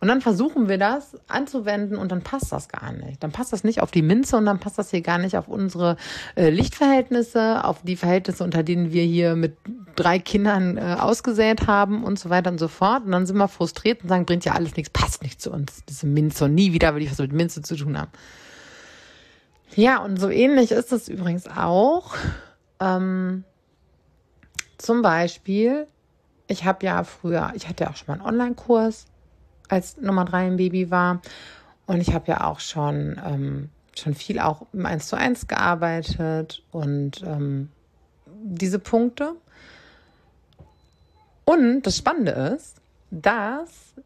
Und 0.00 0.08
dann 0.08 0.20
versuchen 0.20 0.68
wir 0.68 0.78
das 0.78 1.16
anzuwenden 1.28 1.96
und 1.96 2.12
dann 2.12 2.22
passt 2.22 2.52
das 2.52 2.68
gar 2.68 2.92
nicht. 2.92 3.22
Dann 3.22 3.32
passt 3.32 3.52
das 3.52 3.64
nicht 3.64 3.80
auf 3.80 3.90
die 3.90 4.02
Minze 4.02 4.36
und 4.36 4.46
dann 4.46 4.60
passt 4.60 4.78
das 4.78 4.90
hier 4.90 5.02
gar 5.02 5.18
nicht 5.18 5.36
auf 5.36 5.48
unsere 5.48 5.96
äh, 6.36 6.50
Lichtverhältnisse, 6.50 7.64
auf 7.64 7.82
die 7.82 7.96
Verhältnisse, 7.96 8.44
unter 8.44 8.62
denen 8.62 8.92
wir 8.92 9.04
hier 9.04 9.36
mit 9.36 9.56
drei 9.96 10.18
Kindern 10.18 10.76
äh, 10.76 10.96
ausgesät 10.98 11.66
haben 11.66 12.04
und 12.04 12.18
so 12.18 12.30
weiter 12.30 12.50
und 12.50 12.58
so 12.58 12.68
fort. 12.68 13.04
Und 13.04 13.12
dann 13.12 13.26
sind 13.26 13.36
wir 13.36 13.48
frustriert 13.48 14.02
und 14.02 14.08
sagen, 14.08 14.26
bringt 14.26 14.44
ja 14.44 14.52
alles 14.52 14.76
nichts, 14.76 14.90
passt 14.90 15.22
nicht 15.22 15.40
zu 15.40 15.50
uns, 15.50 15.84
diese 15.88 16.06
Minze. 16.06 16.46
Und 16.46 16.54
nie 16.54 16.72
wieder 16.72 16.94
will 16.94 17.02
ich 17.02 17.10
was 17.10 17.18
mit 17.18 17.32
Minze 17.32 17.62
zu 17.62 17.76
tun 17.76 17.98
haben. 17.98 18.10
Ja, 19.74 19.98
und 19.98 20.18
so 20.18 20.28
ähnlich 20.28 20.72
ist 20.72 20.92
es 20.92 21.08
übrigens 21.08 21.46
auch. 21.46 22.16
Ähm, 22.80 23.44
zum 24.78 25.02
Beispiel 25.02 25.86
ich 26.50 26.64
habe 26.64 26.84
ja 26.84 27.04
früher, 27.04 27.52
ich 27.54 27.68
hatte 27.68 27.84
ja 27.84 27.90
auch 27.90 27.96
schon 27.96 28.08
mal 28.08 28.14
einen 28.14 28.26
Online-Kurs, 28.26 29.06
als 29.68 29.96
Nummer 29.98 30.24
drei 30.24 30.48
im 30.48 30.56
Baby 30.56 30.90
war. 30.90 31.22
Und 31.86 32.00
ich 32.00 32.12
habe 32.12 32.26
ja 32.26 32.44
auch 32.44 32.58
schon, 32.58 33.20
ähm, 33.24 33.68
schon 33.96 34.14
viel 34.14 34.40
auch 34.40 34.66
im 34.72 34.84
1 34.84 35.06
zu 35.06 35.16
1 35.16 35.46
gearbeitet 35.46 36.64
und 36.72 37.22
ähm, 37.24 37.70
diese 38.26 38.80
Punkte. 38.80 39.34
Und 41.50 41.82
das 41.82 41.96
Spannende 41.96 42.54
ist, 42.54 42.76
dass 43.10 43.96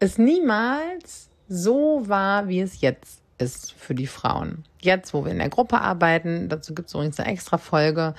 es 0.00 0.18
niemals 0.18 1.28
so 1.48 2.02
war, 2.08 2.48
wie 2.48 2.60
es 2.60 2.80
jetzt 2.80 3.20
ist 3.38 3.72
für 3.74 3.94
die 3.94 4.08
Frauen. 4.08 4.64
Jetzt, 4.80 5.14
wo 5.14 5.24
wir 5.24 5.30
in 5.30 5.38
der 5.38 5.48
Gruppe 5.48 5.80
arbeiten, 5.80 6.48
dazu 6.48 6.74
gibt 6.74 6.88
es 6.88 6.94
übrigens 6.94 7.20
eine 7.20 7.30
extra 7.30 7.58
Folge, 7.58 8.16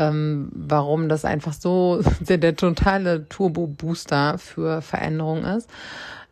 ähm, 0.00 0.50
warum 0.56 1.08
das 1.08 1.24
einfach 1.24 1.52
so 1.52 2.02
der, 2.20 2.38
der 2.38 2.56
totale 2.56 3.28
Turbo-Booster 3.28 4.38
für 4.38 4.82
Veränderung 4.82 5.44
ist. 5.44 5.70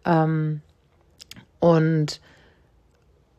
Ähm, 0.04 0.62
und 1.61 2.21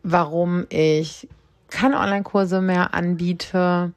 warum 0.01 0.65
ich 0.69 1.27
keine 1.67 1.99
Online-Kurse 1.99 2.61
mehr 2.61 2.93
anbiete 2.93 3.91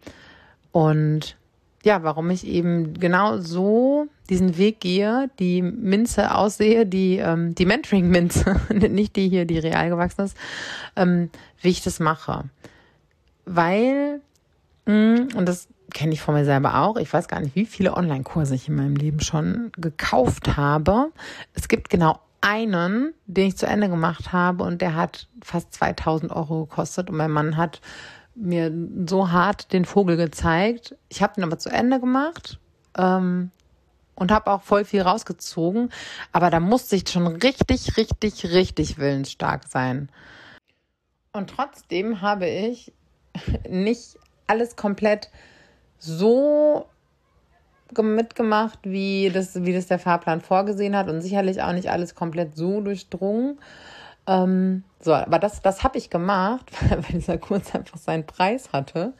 und 0.72 1.36
ja, 1.84 2.02
warum 2.02 2.30
ich 2.30 2.44
eben 2.44 2.94
genau 2.94 3.38
so 3.38 4.08
diesen 4.26 4.58
Weg 4.58 4.80
gehe, 4.80 5.30
die 5.38 5.62
Minze 5.62 6.34
aussehe, 6.34 6.86
die, 6.86 7.16
ähm, 7.18 7.54
die 7.54 7.66
Mentoring-Minze, 7.66 8.60
nicht 8.90 9.16
die 9.16 9.28
hier, 9.28 9.44
die 9.44 9.58
real 9.58 9.88
gewachsen 9.88 10.22
ist, 10.22 10.36
ähm, 10.96 11.30
wie 11.60 11.68
ich 11.68 11.82
das 11.82 12.00
mache. 12.00 12.44
Weil, 13.44 14.20
mh, 14.86 14.94
mm, 14.94 15.28
und 15.36 15.46
das 15.46 15.68
kenne 15.92 16.12
ich 16.12 16.20
von 16.20 16.34
mir 16.34 16.44
selber 16.44 16.82
auch. 16.82 16.96
Ich 16.96 17.12
weiß 17.12 17.28
gar 17.28 17.40
nicht, 17.40 17.54
wie 17.54 17.66
viele 17.66 17.94
Online-Kurse 17.94 18.54
ich 18.54 18.68
in 18.68 18.74
meinem 18.74 18.96
Leben 18.96 19.20
schon 19.20 19.72
gekauft 19.76 20.56
habe. 20.56 21.12
Es 21.54 21.68
gibt 21.68 21.88
genau 21.90 22.20
einen, 22.40 23.14
den 23.26 23.48
ich 23.48 23.56
zu 23.56 23.66
Ende 23.66 23.88
gemacht 23.88 24.32
habe 24.32 24.64
und 24.64 24.82
der 24.82 24.94
hat 24.94 25.28
fast 25.42 25.72
2000 25.74 26.32
Euro 26.32 26.66
gekostet 26.66 27.10
und 27.10 27.16
mein 27.16 27.30
Mann 27.30 27.56
hat 27.56 27.80
mir 28.34 28.72
so 29.08 29.30
hart 29.30 29.72
den 29.72 29.84
Vogel 29.84 30.16
gezeigt. 30.16 30.94
Ich 31.08 31.22
habe 31.22 31.34
den 31.34 31.44
aber 31.44 31.58
zu 31.58 31.70
Ende 31.70 31.98
gemacht 31.98 32.58
ähm, 32.96 33.50
und 34.16 34.32
habe 34.32 34.50
auch 34.50 34.62
voll 34.62 34.84
viel 34.84 35.02
rausgezogen, 35.02 35.90
aber 36.32 36.50
da 36.50 36.58
musste 36.58 36.96
ich 36.96 37.08
schon 37.08 37.26
richtig, 37.26 37.96
richtig, 37.96 38.44
richtig 38.52 38.98
willensstark 38.98 39.64
sein. 39.68 40.08
Und 41.32 41.50
trotzdem 41.50 42.22
habe 42.22 42.48
ich 42.48 42.92
nicht 43.68 44.18
alles 44.46 44.74
komplett 44.74 45.30
so 45.98 46.86
mitgemacht, 48.02 48.80
wie 48.82 49.30
das, 49.32 49.64
wie 49.64 49.72
das 49.72 49.86
der 49.86 49.98
Fahrplan 49.98 50.40
vorgesehen 50.40 50.96
hat 50.96 51.08
und 51.08 51.20
sicherlich 51.20 51.62
auch 51.62 51.72
nicht 51.72 51.90
alles 51.90 52.14
komplett 52.14 52.56
so 52.56 52.80
durchdrungen. 52.80 53.58
Ähm, 54.26 54.82
so, 55.00 55.14
aber 55.14 55.38
das, 55.38 55.62
das 55.62 55.84
habe 55.84 55.98
ich 55.98 56.10
gemacht, 56.10 56.70
weil 56.90 57.18
dieser 57.18 57.38
Kurs 57.38 57.74
einfach 57.74 57.98
seinen 57.98 58.26
Preis 58.26 58.72
hatte. 58.72 59.12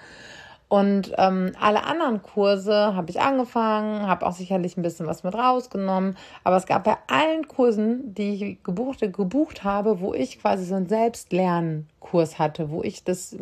Und 0.69 1.13
ähm, 1.17 1.53
alle 1.61 1.85
anderen 1.85 2.23
Kurse 2.23 2.97
habe 2.97 3.11
ich 3.11 3.21
angefangen, 3.21 4.09
habe 4.09 4.27
auch 4.27 4.33
sicherlich 4.33 4.77
ein 4.77 4.83
bisschen 4.83 5.07
was 5.07 5.23
mit 5.23 5.35
rausgenommen. 5.35 6.17
Aber 6.43 6.57
es 6.57 6.67
gab 6.67 6.85
bei 6.85 6.97
allen 7.07 7.47
Kursen, 7.47 8.15
die 8.15 8.35
ich 8.35 8.63
gebucht, 8.65 9.01
gebucht 9.01 9.63
habe, 9.63 10.01
wo 10.01 10.13
ich 10.13 10.41
quasi 10.41 10.65
so 10.65 10.75
einen 10.75 10.89
Selbstlernkurs 10.89 12.41
hatte, 12.41 12.71
wo 12.71 12.83
ich 12.83 13.05
das, 13.05 13.37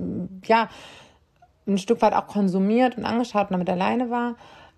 ja, 0.44 0.68
ein 1.66 1.78
Stück 1.78 2.02
weit 2.02 2.12
auch 2.12 2.26
konsumiert 2.26 2.98
und 2.98 3.06
angeschaut 3.06 3.48
und 3.48 3.52
damit 3.52 3.70
alleine 3.70 4.10
war. 4.10 4.34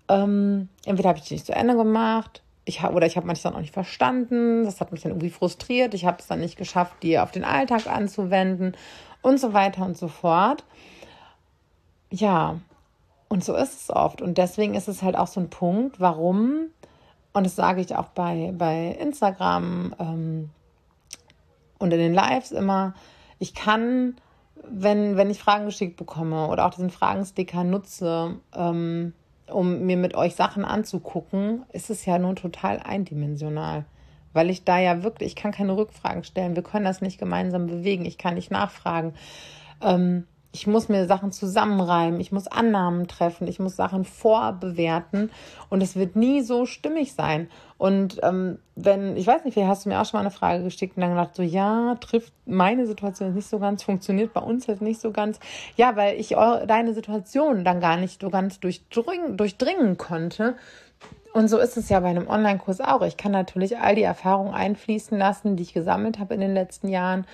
Ähm, 0.07 0.69
entweder 0.85 1.09
habe 1.09 1.19
ich 1.19 1.25
die 1.25 1.33
nicht 1.33 1.45
zu 1.45 1.53
Ende 1.53 1.75
gemacht, 1.75 2.41
ich 2.67 2.81
hab, 2.81 2.93
oder 2.93 3.07
ich 3.07 3.15
habe 3.15 3.25
manches 3.25 3.43
dann 3.43 3.55
auch 3.55 3.61
nicht 3.61 3.73
verstanden. 3.73 4.65
Das 4.65 4.81
hat 4.81 4.91
mich 4.91 5.01
dann 5.01 5.11
irgendwie 5.11 5.29
frustriert. 5.29 5.93
Ich 5.93 6.05
habe 6.05 6.17
es 6.19 6.27
dann 6.27 6.39
nicht 6.39 6.57
geschafft, 6.57 6.95
die 7.01 7.17
auf 7.17 7.31
den 7.31 7.45
Alltag 7.45 7.87
anzuwenden 7.87 8.75
und 9.21 9.39
so 9.39 9.53
weiter 9.53 9.85
und 9.85 9.97
so 9.97 10.07
fort. 10.07 10.65
Ja, 12.09 12.59
und 13.29 13.43
so 13.43 13.55
ist 13.55 13.81
es 13.81 13.89
oft. 13.89 14.21
Und 14.21 14.37
deswegen 14.37 14.75
ist 14.75 14.87
es 14.87 15.01
halt 15.01 15.17
auch 15.17 15.27
so 15.27 15.39
ein 15.39 15.49
Punkt, 15.49 15.99
warum, 15.99 16.67
und 17.33 17.45
das 17.45 17.55
sage 17.55 17.81
ich 17.81 17.95
auch 17.95 18.07
bei, 18.07 18.53
bei 18.57 18.97
Instagram 18.99 19.93
ähm, 19.99 20.49
und 21.77 21.91
in 21.93 21.99
den 21.99 22.13
Lives 22.13 22.51
immer, 22.51 22.93
ich 23.39 23.53
kann 23.53 24.15
wenn, 24.69 25.17
wenn 25.17 25.29
ich 25.29 25.39
Fragen 25.39 25.65
geschickt 25.65 25.97
bekomme 25.97 26.47
oder 26.47 26.65
auch 26.65 26.73
diesen 26.73 26.89
Fragensticker 26.89 27.63
nutze, 27.63 28.35
ähm, 28.55 29.13
um 29.47 29.85
mir 29.85 29.97
mit 29.97 30.15
euch 30.15 30.35
Sachen 30.35 30.65
anzugucken, 30.65 31.63
ist 31.71 31.89
es 31.89 32.05
ja 32.05 32.19
nur 32.19 32.35
total 32.35 32.79
eindimensional. 32.79 33.85
Weil 34.33 34.49
ich 34.49 34.65
da 34.65 34.77
ja 34.77 35.03
wirklich, 35.03 35.29
ich 35.29 35.35
kann 35.35 35.51
keine 35.51 35.77
Rückfragen 35.77 36.23
stellen, 36.23 36.55
wir 36.55 36.63
können 36.63 36.85
das 36.85 37.01
nicht 37.01 37.17
gemeinsam 37.17 37.67
bewegen, 37.67 38.05
ich 38.05 38.17
kann 38.17 38.35
nicht 38.35 38.51
nachfragen. 38.51 39.13
Ähm, 39.81 40.27
ich 40.51 40.65
muss 40.65 40.89
mir 40.89 41.05
Sachen 41.05 41.31
zusammenreimen, 41.31 42.19
ich 42.19 42.31
muss 42.31 42.47
Annahmen 42.47 43.07
treffen, 43.07 43.47
ich 43.47 43.59
muss 43.59 43.75
Sachen 43.75 44.05
vorbewerten 44.05 45.29
und 45.69 45.83
es 45.83 45.95
wird 45.95 46.15
nie 46.15 46.41
so 46.41 46.65
stimmig 46.65 47.13
sein. 47.13 47.49
Und 47.77 48.19
ähm, 48.23 48.57
wenn, 48.75 49.17
ich 49.17 49.27
weiß 49.27 49.43
nicht, 49.43 49.53
vielleicht 49.53 49.69
hast 49.69 49.85
du 49.85 49.89
mir 49.89 50.01
auch 50.01 50.05
schon 50.05 50.17
mal 50.17 50.21
eine 50.21 50.31
Frage 50.31 50.63
geschickt 50.63 50.97
und 50.97 51.01
dann 51.01 51.11
gedacht, 51.11 51.35
so 51.35 51.43
ja, 51.43 51.95
trifft 52.01 52.33
meine 52.45 52.87
Situation 52.87 53.33
nicht 53.33 53.47
so 53.47 53.59
ganz, 53.59 53.83
funktioniert 53.83 54.33
bei 54.33 54.41
uns 54.41 54.65
jetzt 54.67 54.81
nicht 54.81 54.99
so 54.99 55.11
ganz. 55.11 55.39
Ja, 55.75 55.95
weil 55.95 56.19
ich 56.19 56.29
deine 56.29 56.93
Situation 56.93 57.63
dann 57.63 57.79
gar 57.79 57.97
nicht 57.97 58.21
so 58.21 58.29
ganz 58.29 58.59
durchdringen, 58.59 59.37
durchdringen 59.37 59.97
konnte. 59.97 60.55
Und 61.33 61.49
so 61.49 61.59
ist 61.59 61.77
es 61.77 61.89
ja 61.89 61.99
bei 61.99 62.07
einem 62.07 62.27
Online-Kurs 62.27 62.81
auch. 62.81 63.03
Ich 63.03 63.15
kann 63.15 63.31
natürlich 63.31 63.77
all 63.77 63.93
die 63.93 64.01
Erfahrungen 64.01 64.55
einfließen 64.55 65.15
lassen, 65.17 65.55
die 65.55 65.63
ich 65.63 65.73
gesammelt 65.73 66.17
habe 66.17 66.33
in 66.33 66.39
den 66.39 66.55
letzten 66.55 66.89
Jahren 66.89 67.27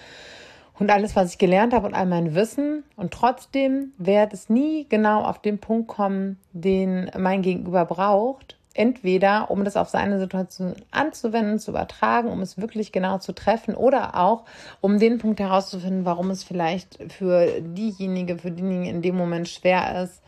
und 0.80 0.90
alles, 0.90 1.16
was 1.16 1.32
ich 1.32 1.38
gelernt 1.38 1.74
habe 1.74 1.88
und 1.88 1.94
all 1.94 2.06
mein 2.06 2.34
Wissen. 2.36 2.84
Und 2.96 3.12
trotzdem 3.12 3.94
wird 3.98 4.34
es 4.34 4.50
nie 4.50 4.88
genau 4.90 5.24
auf 5.24 5.40
den 5.40 5.60
Punkt 5.60 5.88
kommen, 5.88 6.40
den 6.52 7.12
mein 7.18 7.42
Gegenüber 7.42 7.86
braucht. 7.86 8.58
Entweder, 8.76 9.52
um 9.52 9.64
das 9.66 9.78
auf 9.78 9.90
seine 9.90 10.20
Situation 10.20 10.74
anzuwenden, 10.90 11.60
zu 11.60 11.70
übertragen, 11.70 12.30
um 12.30 12.42
es 12.42 12.58
wirklich 12.58 12.92
genau 12.92 13.20
zu 13.20 13.34
treffen 13.34 13.76
oder 13.76 14.20
auch, 14.20 14.46
um 14.82 14.98
den 14.98 15.20
Punkt 15.20 15.40
herauszufinden, 15.40 16.06
warum 16.06 16.32
es 16.32 16.44
vielleicht 16.44 16.98
für 17.14 17.62
diejenige, 17.62 18.40
für 18.40 18.50
diejenigen 18.50 18.86
in 18.86 19.02
dem 19.04 19.16
Moment 19.16 19.48
schwer 19.48 20.02
ist, 20.02 20.24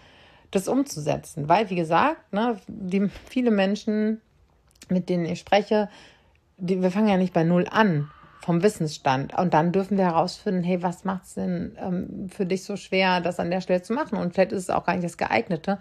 das 0.51 0.67
umzusetzen. 0.67 1.49
Weil, 1.49 1.71
wie 1.71 1.75
gesagt, 1.75 2.33
ne, 2.33 2.57
die, 2.67 3.09
viele 3.09 3.49
Menschen, 3.49 4.21
mit 4.89 5.09
denen 5.09 5.25
ich 5.25 5.39
spreche, 5.39 5.89
die, 6.57 6.83
wir 6.83 6.91
fangen 6.91 7.07
ja 7.07 7.17
nicht 7.17 7.33
bei 7.33 7.43
Null 7.43 7.65
an 7.67 8.11
vom 8.45 8.61
Wissensstand. 8.61 9.35
Und 9.35 9.55
dann 9.55 9.71
dürfen 9.71 9.97
wir 9.97 10.05
herausfinden, 10.05 10.63
hey, 10.63 10.83
was 10.83 11.03
macht 11.03 11.23
es 11.23 11.33
denn 11.33 11.75
ähm, 11.79 12.29
für 12.29 12.45
dich 12.45 12.63
so 12.63 12.75
schwer, 12.75 13.19
das 13.19 13.39
an 13.39 13.49
der 13.49 13.59
Stelle 13.59 13.81
zu 13.81 13.93
machen? 13.93 14.19
Und 14.19 14.35
vielleicht 14.35 14.51
ist 14.51 14.63
es 14.63 14.69
auch 14.69 14.85
gar 14.85 14.93
nicht 14.93 15.03
das 15.03 15.17
geeignete. 15.17 15.79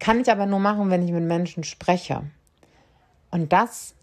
Kann 0.00 0.20
ich 0.20 0.30
aber 0.30 0.46
nur 0.46 0.58
machen, 0.58 0.88
wenn 0.88 1.02
ich 1.02 1.12
mit 1.12 1.24
Menschen 1.24 1.64
spreche. 1.64 2.22
Und 3.30 3.52
das 3.52 3.94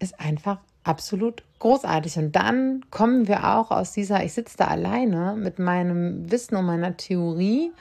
ist 0.00 0.20
einfach 0.20 0.58
absolut 0.82 1.42
großartig. 1.60 2.18
Und 2.18 2.36
dann 2.36 2.84
kommen 2.90 3.26
wir 3.26 3.56
auch 3.56 3.70
aus 3.70 3.92
dieser, 3.92 4.22
ich 4.22 4.34
sitze 4.34 4.58
da 4.58 4.66
alleine 4.66 5.34
mit 5.34 5.58
meinem 5.58 6.30
Wissen 6.30 6.56
und 6.56 6.66
meiner 6.66 6.94
Theorie 6.98 7.72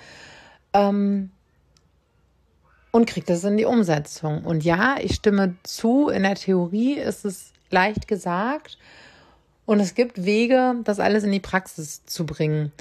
ähm, 0.72 1.32
und 2.92 3.10
kriege 3.10 3.26
das 3.26 3.44
in 3.44 3.58
die 3.58 3.66
Umsetzung. 3.66 4.46
Und 4.46 4.64
ja, 4.64 4.96
ich 5.02 5.16
stimme 5.16 5.56
zu, 5.64 6.08
in 6.08 6.24
der 6.24 6.36
Theorie 6.36 6.94
ist 6.94 7.26
es 7.26 7.52
leicht 7.72 8.08
gesagt, 8.08 8.78
und 9.66 9.80
es 9.80 9.96
gibt 9.96 10.26
Wege, 10.26 10.76
das 10.84 11.00
alles 11.00 11.24
in 11.24 11.32
die 11.32 11.40
Praxis 11.40 12.06
zu 12.06 12.26
bringen. 12.26 12.72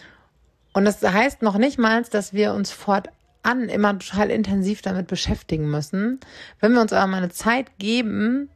Und 0.73 0.85
das 0.85 1.03
heißt 1.03 1.43
noch 1.43 1.59
nicht 1.59 1.79
mal, 1.79 2.03
dass 2.03 2.33
wir 2.33 2.55
uns 2.55 2.71
fortan 2.71 3.69
immer 3.69 3.99
total 3.99 4.31
intensiv 4.31 4.83
damit 4.83 5.07
beschäftigen 5.07 5.71
müssen. 5.71 6.21
Wenn 6.61 6.73
wir 6.73 6.81
uns 6.81 6.93
aber 6.93 7.07
mal 7.07 7.19
eine 7.19 7.31
Zeit 7.31 7.79
geben, 7.79 8.49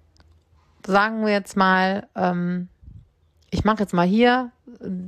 sagen 0.86 1.24
wir 1.24 1.32
jetzt 1.32 1.56
mal, 1.56 2.08
ähm, 2.14 2.68
ich 3.50 3.64
mache 3.64 3.80
jetzt 3.80 3.92
mal 3.92 4.06
hier, 4.06 4.50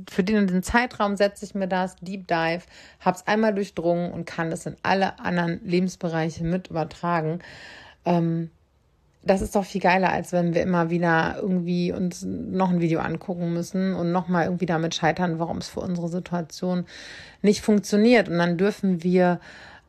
für 0.09 0.23
den 0.23 0.37
und 0.37 0.49
den 0.49 0.63
Zeitraum 0.63 1.15
setze 1.15 1.45
ich 1.45 1.55
mir 1.55 1.67
das, 1.67 1.95
Deep 1.97 2.27
Dive, 2.27 2.63
habe 2.99 3.17
es 3.17 3.27
einmal 3.27 3.53
durchdrungen 3.53 4.11
und 4.11 4.25
kann 4.25 4.51
es 4.51 4.65
in 4.65 4.75
alle 4.83 5.19
anderen 5.19 5.61
Lebensbereiche 5.63 6.43
mit 6.43 6.67
übertragen. 6.67 7.39
Ähm, 8.05 8.49
das 9.21 9.41
ist 9.41 9.55
doch 9.55 9.65
viel 9.65 9.81
geiler, 9.81 10.11
als 10.11 10.31
wenn 10.31 10.53
wir 10.53 10.61
immer 10.61 10.89
wieder 10.89 11.37
irgendwie 11.41 11.91
uns 11.91 12.23
noch 12.23 12.69
ein 12.69 12.79
Video 12.79 12.99
angucken 13.01 13.53
müssen 13.53 13.93
und 13.93 14.11
nochmal 14.11 14.45
irgendwie 14.45 14.65
damit 14.65 14.95
scheitern, 14.95 15.39
warum 15.39 15.57
es 15.57 15.67
für 15.67 15.81
unsere 15.81 16.07
Situation 16.07 16.85
nicht 17.41 17.61
funktioniert. 17.61 18.29
Und 18.29 18.37
dann 18.37 18.57
dürfen 18.57 19.03
wir 19.03 19.41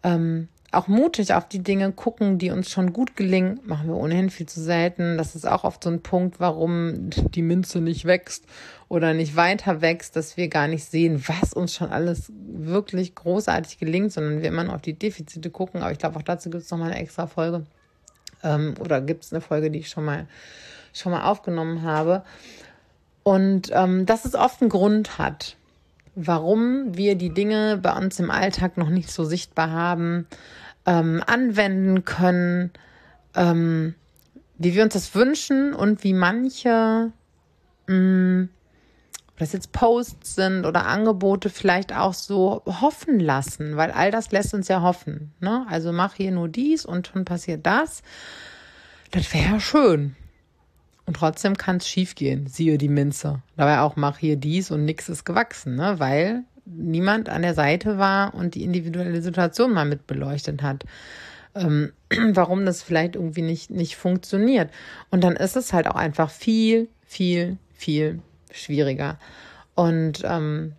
ähm, 0.03 0.49
auch 0.73 0.89
mutig 0.89 1.33
auf 1.33 1.49
die 1.49 1.63
Dinge 1.63 1.93
gucken, 1.93 2.39
die 2.39 2.51
uns 2.51 2.71
schon 2.71 2.93
gut 2.93 3.17
gelingen. 3.17 3.61
Machen 3.65 3.89
wir 3.89 3.97
ohnehin 3.97 4.31
viel 4.31 4.47
zu 4.47 4.61
selten. 4.61 5.17
Das 5.17 5.37
ist 5.37 5.47
auch 5.47 5.63
oft 5.63 5.83
so 5.85 5.91
ein 5.91 6.03
Punkt, 6.03 6.41
warum 6.41 7.11
die 7.11 7.43
Münze 7.43 7.81
nicht 7.81 8.05
wächst 8.05 8.45
oder 8.89 9.15
nicht 9.15 9.37
weiter 9.37 9.81
wächst, 9.81 10.17
dass 10.17 10.37
wir 10.37 10.49
gar 10.49 10.67
nicht 10.67 10.85
sehen, 10.85 11.23
was 11.27 11.53
uns 11.53 11.75
schon 11.75 11.91
alles 11.91 12.33
wirklich 12.37 13.15
großartig 13.15 13.79
gelingt, 13.79 14.13
sondern 14.13 14.43
wir 14.43 14.49
immer 14.49 14.65
nur 14.65 14.75
auf 14.75 14.83
die 14.83 14.99
Defizite 14.99 15.51
gucken. 15.51 15.83
Aber 15.83 15.93
ich 15.93 15.99
glaube, 15.99 16.17
auch 16.17 16.23
dazu 16.23 16.51
gibt 16.51 16.65
es 16.65 16.71
nochmal 16.71 16.91
eine 16.91 17.01
extra 17.01 17.29
Folge. 17.29 17.65
Ähm, 18.43 18.75
oder 18.81 19.01
gibt 19.01 19.25
es 19.25 19.33
eine 19.33 19.41
Folge, 19.41 19.71
die 19.71 19.81
ich 19.81 19.89
schon 19.89 20.05
mal, 20.05 20.27
schon 20.93 21.13
mal 21.13 21.25
aufgenommen 21.25 21.83
habe. 21.83 22.23
Und 23.23 23.71
ähm, 23.73 24.07
dass 24.07 24.25
es 24.25 24.35
oft 24.35 24.61
einen 24.61 24.71
Grund 24.71 25.19
hat, 25.19 25.57
warum 26.15 26.97
wir 26.97 27.15
die 27.15 27.33
Dinge 27.33 27.79
bei 27.79 27.93
uns 27.97 28.19
im 28.19 28.31
Alltag 28.31 28.77
noch 28.77 28.89
nicht 28.89 29.11
so 29.11 29.25
sichtbar 29.25 29.71
haben, 29.71 30.27
ähm, 30.87 31.23
anwenden 31.27 32.05
können, 32.05 32.71
ähm, 33.35 33.95
wie 34.59 34.75
wir 34.75 34.83
uns 34.83 34.95
das 34.95 35.15
wünschen 35.15 35.75
und 35.75 36.03
wie 36.05 36.15
manche 36.15 37.13
mh, 37.87 37.95
mm, 37.95 38.49
das 39.41 39.55
jetzt 39.55 39.73
Posts 39.73 40.35
sind 40.35 40.67
oder 40.67 40.85
Angebote 40.87 41.49
vielleicht 41.49 41.95
auch 41.95 42.13
so 42.13 42.63
hoffen 42.67 43.19
lassen, 43.19 43.75
weil 43.77 43.91
all 43.91 44.11
das 44.11 44.33
lässt 44.33 44.53
uns 44.53 44.69
ja 44.69 44.83
hoffen. 44.83 45.33
Ne? 45.41 45.65
Also 45.69 45.93
mach 45.93 46.15
hier 46.15 46.31
nur 46.31 46.49
dies 46.49 46.85
und 46.85 47.07
schon 47.07 47.25
passiert 47.25 47.65
das. 47.65 48.03
Das 49.13 49.33
wäre 49.33 49.53
ja 49.53 49.61
schön. 49.61 50.15
Und 51.07 51.17
trotzdem 51.17 51.57
kann 51.57 51.79
es 51.79 51.89
schief 51.89 52.17
gehen. 52.17 52.49
Siehe 52.49 52.77
die 52.77 52.91
Minze. 52.91 53.41
Dabei 53.57 53.81
auch 53.81 53.97
mach 53.97 54.19
hier 54.19 54.37
dies 54.37 54.71
und 54.71 54.85
nichts 54.85 55.09
ist 55.09 55.25
gewachsen, 55.25 55.75
ne? 55.75 55.95
weil 55.97 56.45
niemand 56.67 57.31
an 57.31 57.41
der 57.41 57.55
Seite 57.55 57.97
war 57.97 58.35
und 58.35 58.55
die 58.55 58.63
individuelle 58.63 59.23
Situation 59.23 59.73
mal 59.73 59.87
mit 59.87 60.07
beleuchtet 60.07 60.63
hat. 60.63 60.85
Ähm, 61.55 61.93
warum 62.35 62.67
das 62.67 62.83
vielleicht 62.83 63.17
irgendwie 63.17 63.43
nicht, 63.43 63.71
nicht 63.71 63.97
funktioniert. 63.97 64.71
Und 65.11 65.25
dann 65.25 65.35
ist 65.35 65.57
es 65.57 65.73
halt 65.73 65.89
auch 65.89 65.97
einfach 65.97 66.29
viel, 66.29 66.89
viel, 67.07 67.57
viel 67.73 68.21
schwieriger. 68.53 69.19
Und 69.75 70.23
ähm, 70.25 70.75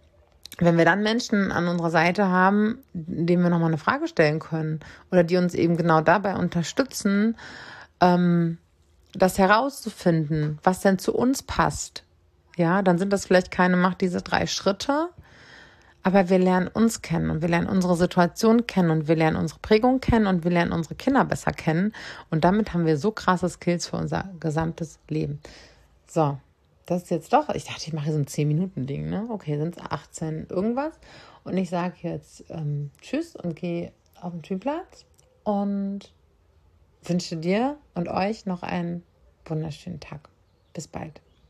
wenn 0.58 0.78
wir 0.78 0.86
dann 0.86 1.02
Menschen 1.02 1.52
an 1.52 1.68
unserer 1.68 1.90
Seite 1.90 2.28
haben, 2.28 2.80
denen 2.94 3.42
wir 3.42 3.50
nochmal 3.50 3.70
eine 3.70 3.78
Frage 3.78 4.08
stellen 4.08 4.40
können 4.40 4.80
oder 5.12 5.24
die 5.24 5.38
uns 5.38 5.54
eben 5.54 5.78
genau 5.78 6.02
dabei 6.02 6.36
unterstützen, 6.36 7.36
ähm, 8.00 8.58
das 9.14 9.38
herauszufinden, 9.38 10.60
was 10.64 10.82
denn 10.82 11.00
zu 11.00 11.14
uns 11.14 11.44
passt, 11.44 12.04
ja, 12.58 12.82
dann 12.82 12.98
sind 12.98 13.12
das 13.12 13.26
vielleicht 13.26 13.52
keine 13.52 13.78
Macht 13.78 14.02
diese 14.02 14.22
drei 14.22 14.46
Schritte, 14.46 15.10
aber 16.04 16.30
wir 16.30 16.40
lernen 16.40 16.68
uns 16.68 17.02
kennen 17.02 17.30
und 17.30 17.42
wir 17.42 17.50
lernen 17.50 17.68
unsere 17.68 17.96
Situation 17.96 18.68
kennen 18.68 18.92
und 18.92 19.08
wir 19.08 19.16
lernen 19.16 19.38
unsere 19.38 19.60
Prägung 19.60 20.00
kennen 20.00 20.28
und 20.28 20.44
wir 20.44 20.52
lernen 20.52 20.72
unsere 20.72 20.96
Kinder 20.96 21.26
besser 21.26 21.52
kennen 21.52 21.94
und 22.30 22.44
damit 22.44 22.74
haben 22.74 22.86
wir 22.86 22.98
so 22.98 23.12
krasse 23.12 23.50
Skills 23.50 23.88
für 23.88 23.98
unser 23.98 24.30
gesamtes 24.40 25.00
Leben. 25.08 25.40
So, 26.08 26.38
das 26.92 27.04
ist 27.04 27.10
jetzt 27.10 27.32
doch, 27.32 27.48
ich 27.50 27.64
dachte, 27.64 27.84
ich 27.88 27.94
mache 27.94 28.12
so 28.12 28.18
ein 28.18 28.26
10-Minuten-Ding, 28.26 29.10
ne? 29.10 29.28
Okay, 29.30 29.58
sind 29.58 29.78
es 29.78 29.82
18 29.82 30.48
irgendwas. 30.50 30.94
Und 31.46 31.56
ich 31.56 31.70
sage 31.70 31.96
jetzt 32.02 32.44
ähm, 32.50 32.92
Tschüss 33.00 33.36
und 33.36 33.56
gehe 33.56 33.94
auf 34.20 34.34
den 34.34 34.44
Spielplatz 34.44 35.06
und 35.44 36.14
wünsche 37.04 37.38
dir 37.38 37.78
und 37.96 38.10
euch 38.10 38.46
noch 38.46 38.62
einen 38.62 39.04
wunderschönen 39.46 40.02
Tag. 40.02 40.28
Bis 40.74 40.88
bald. 40.88 41.22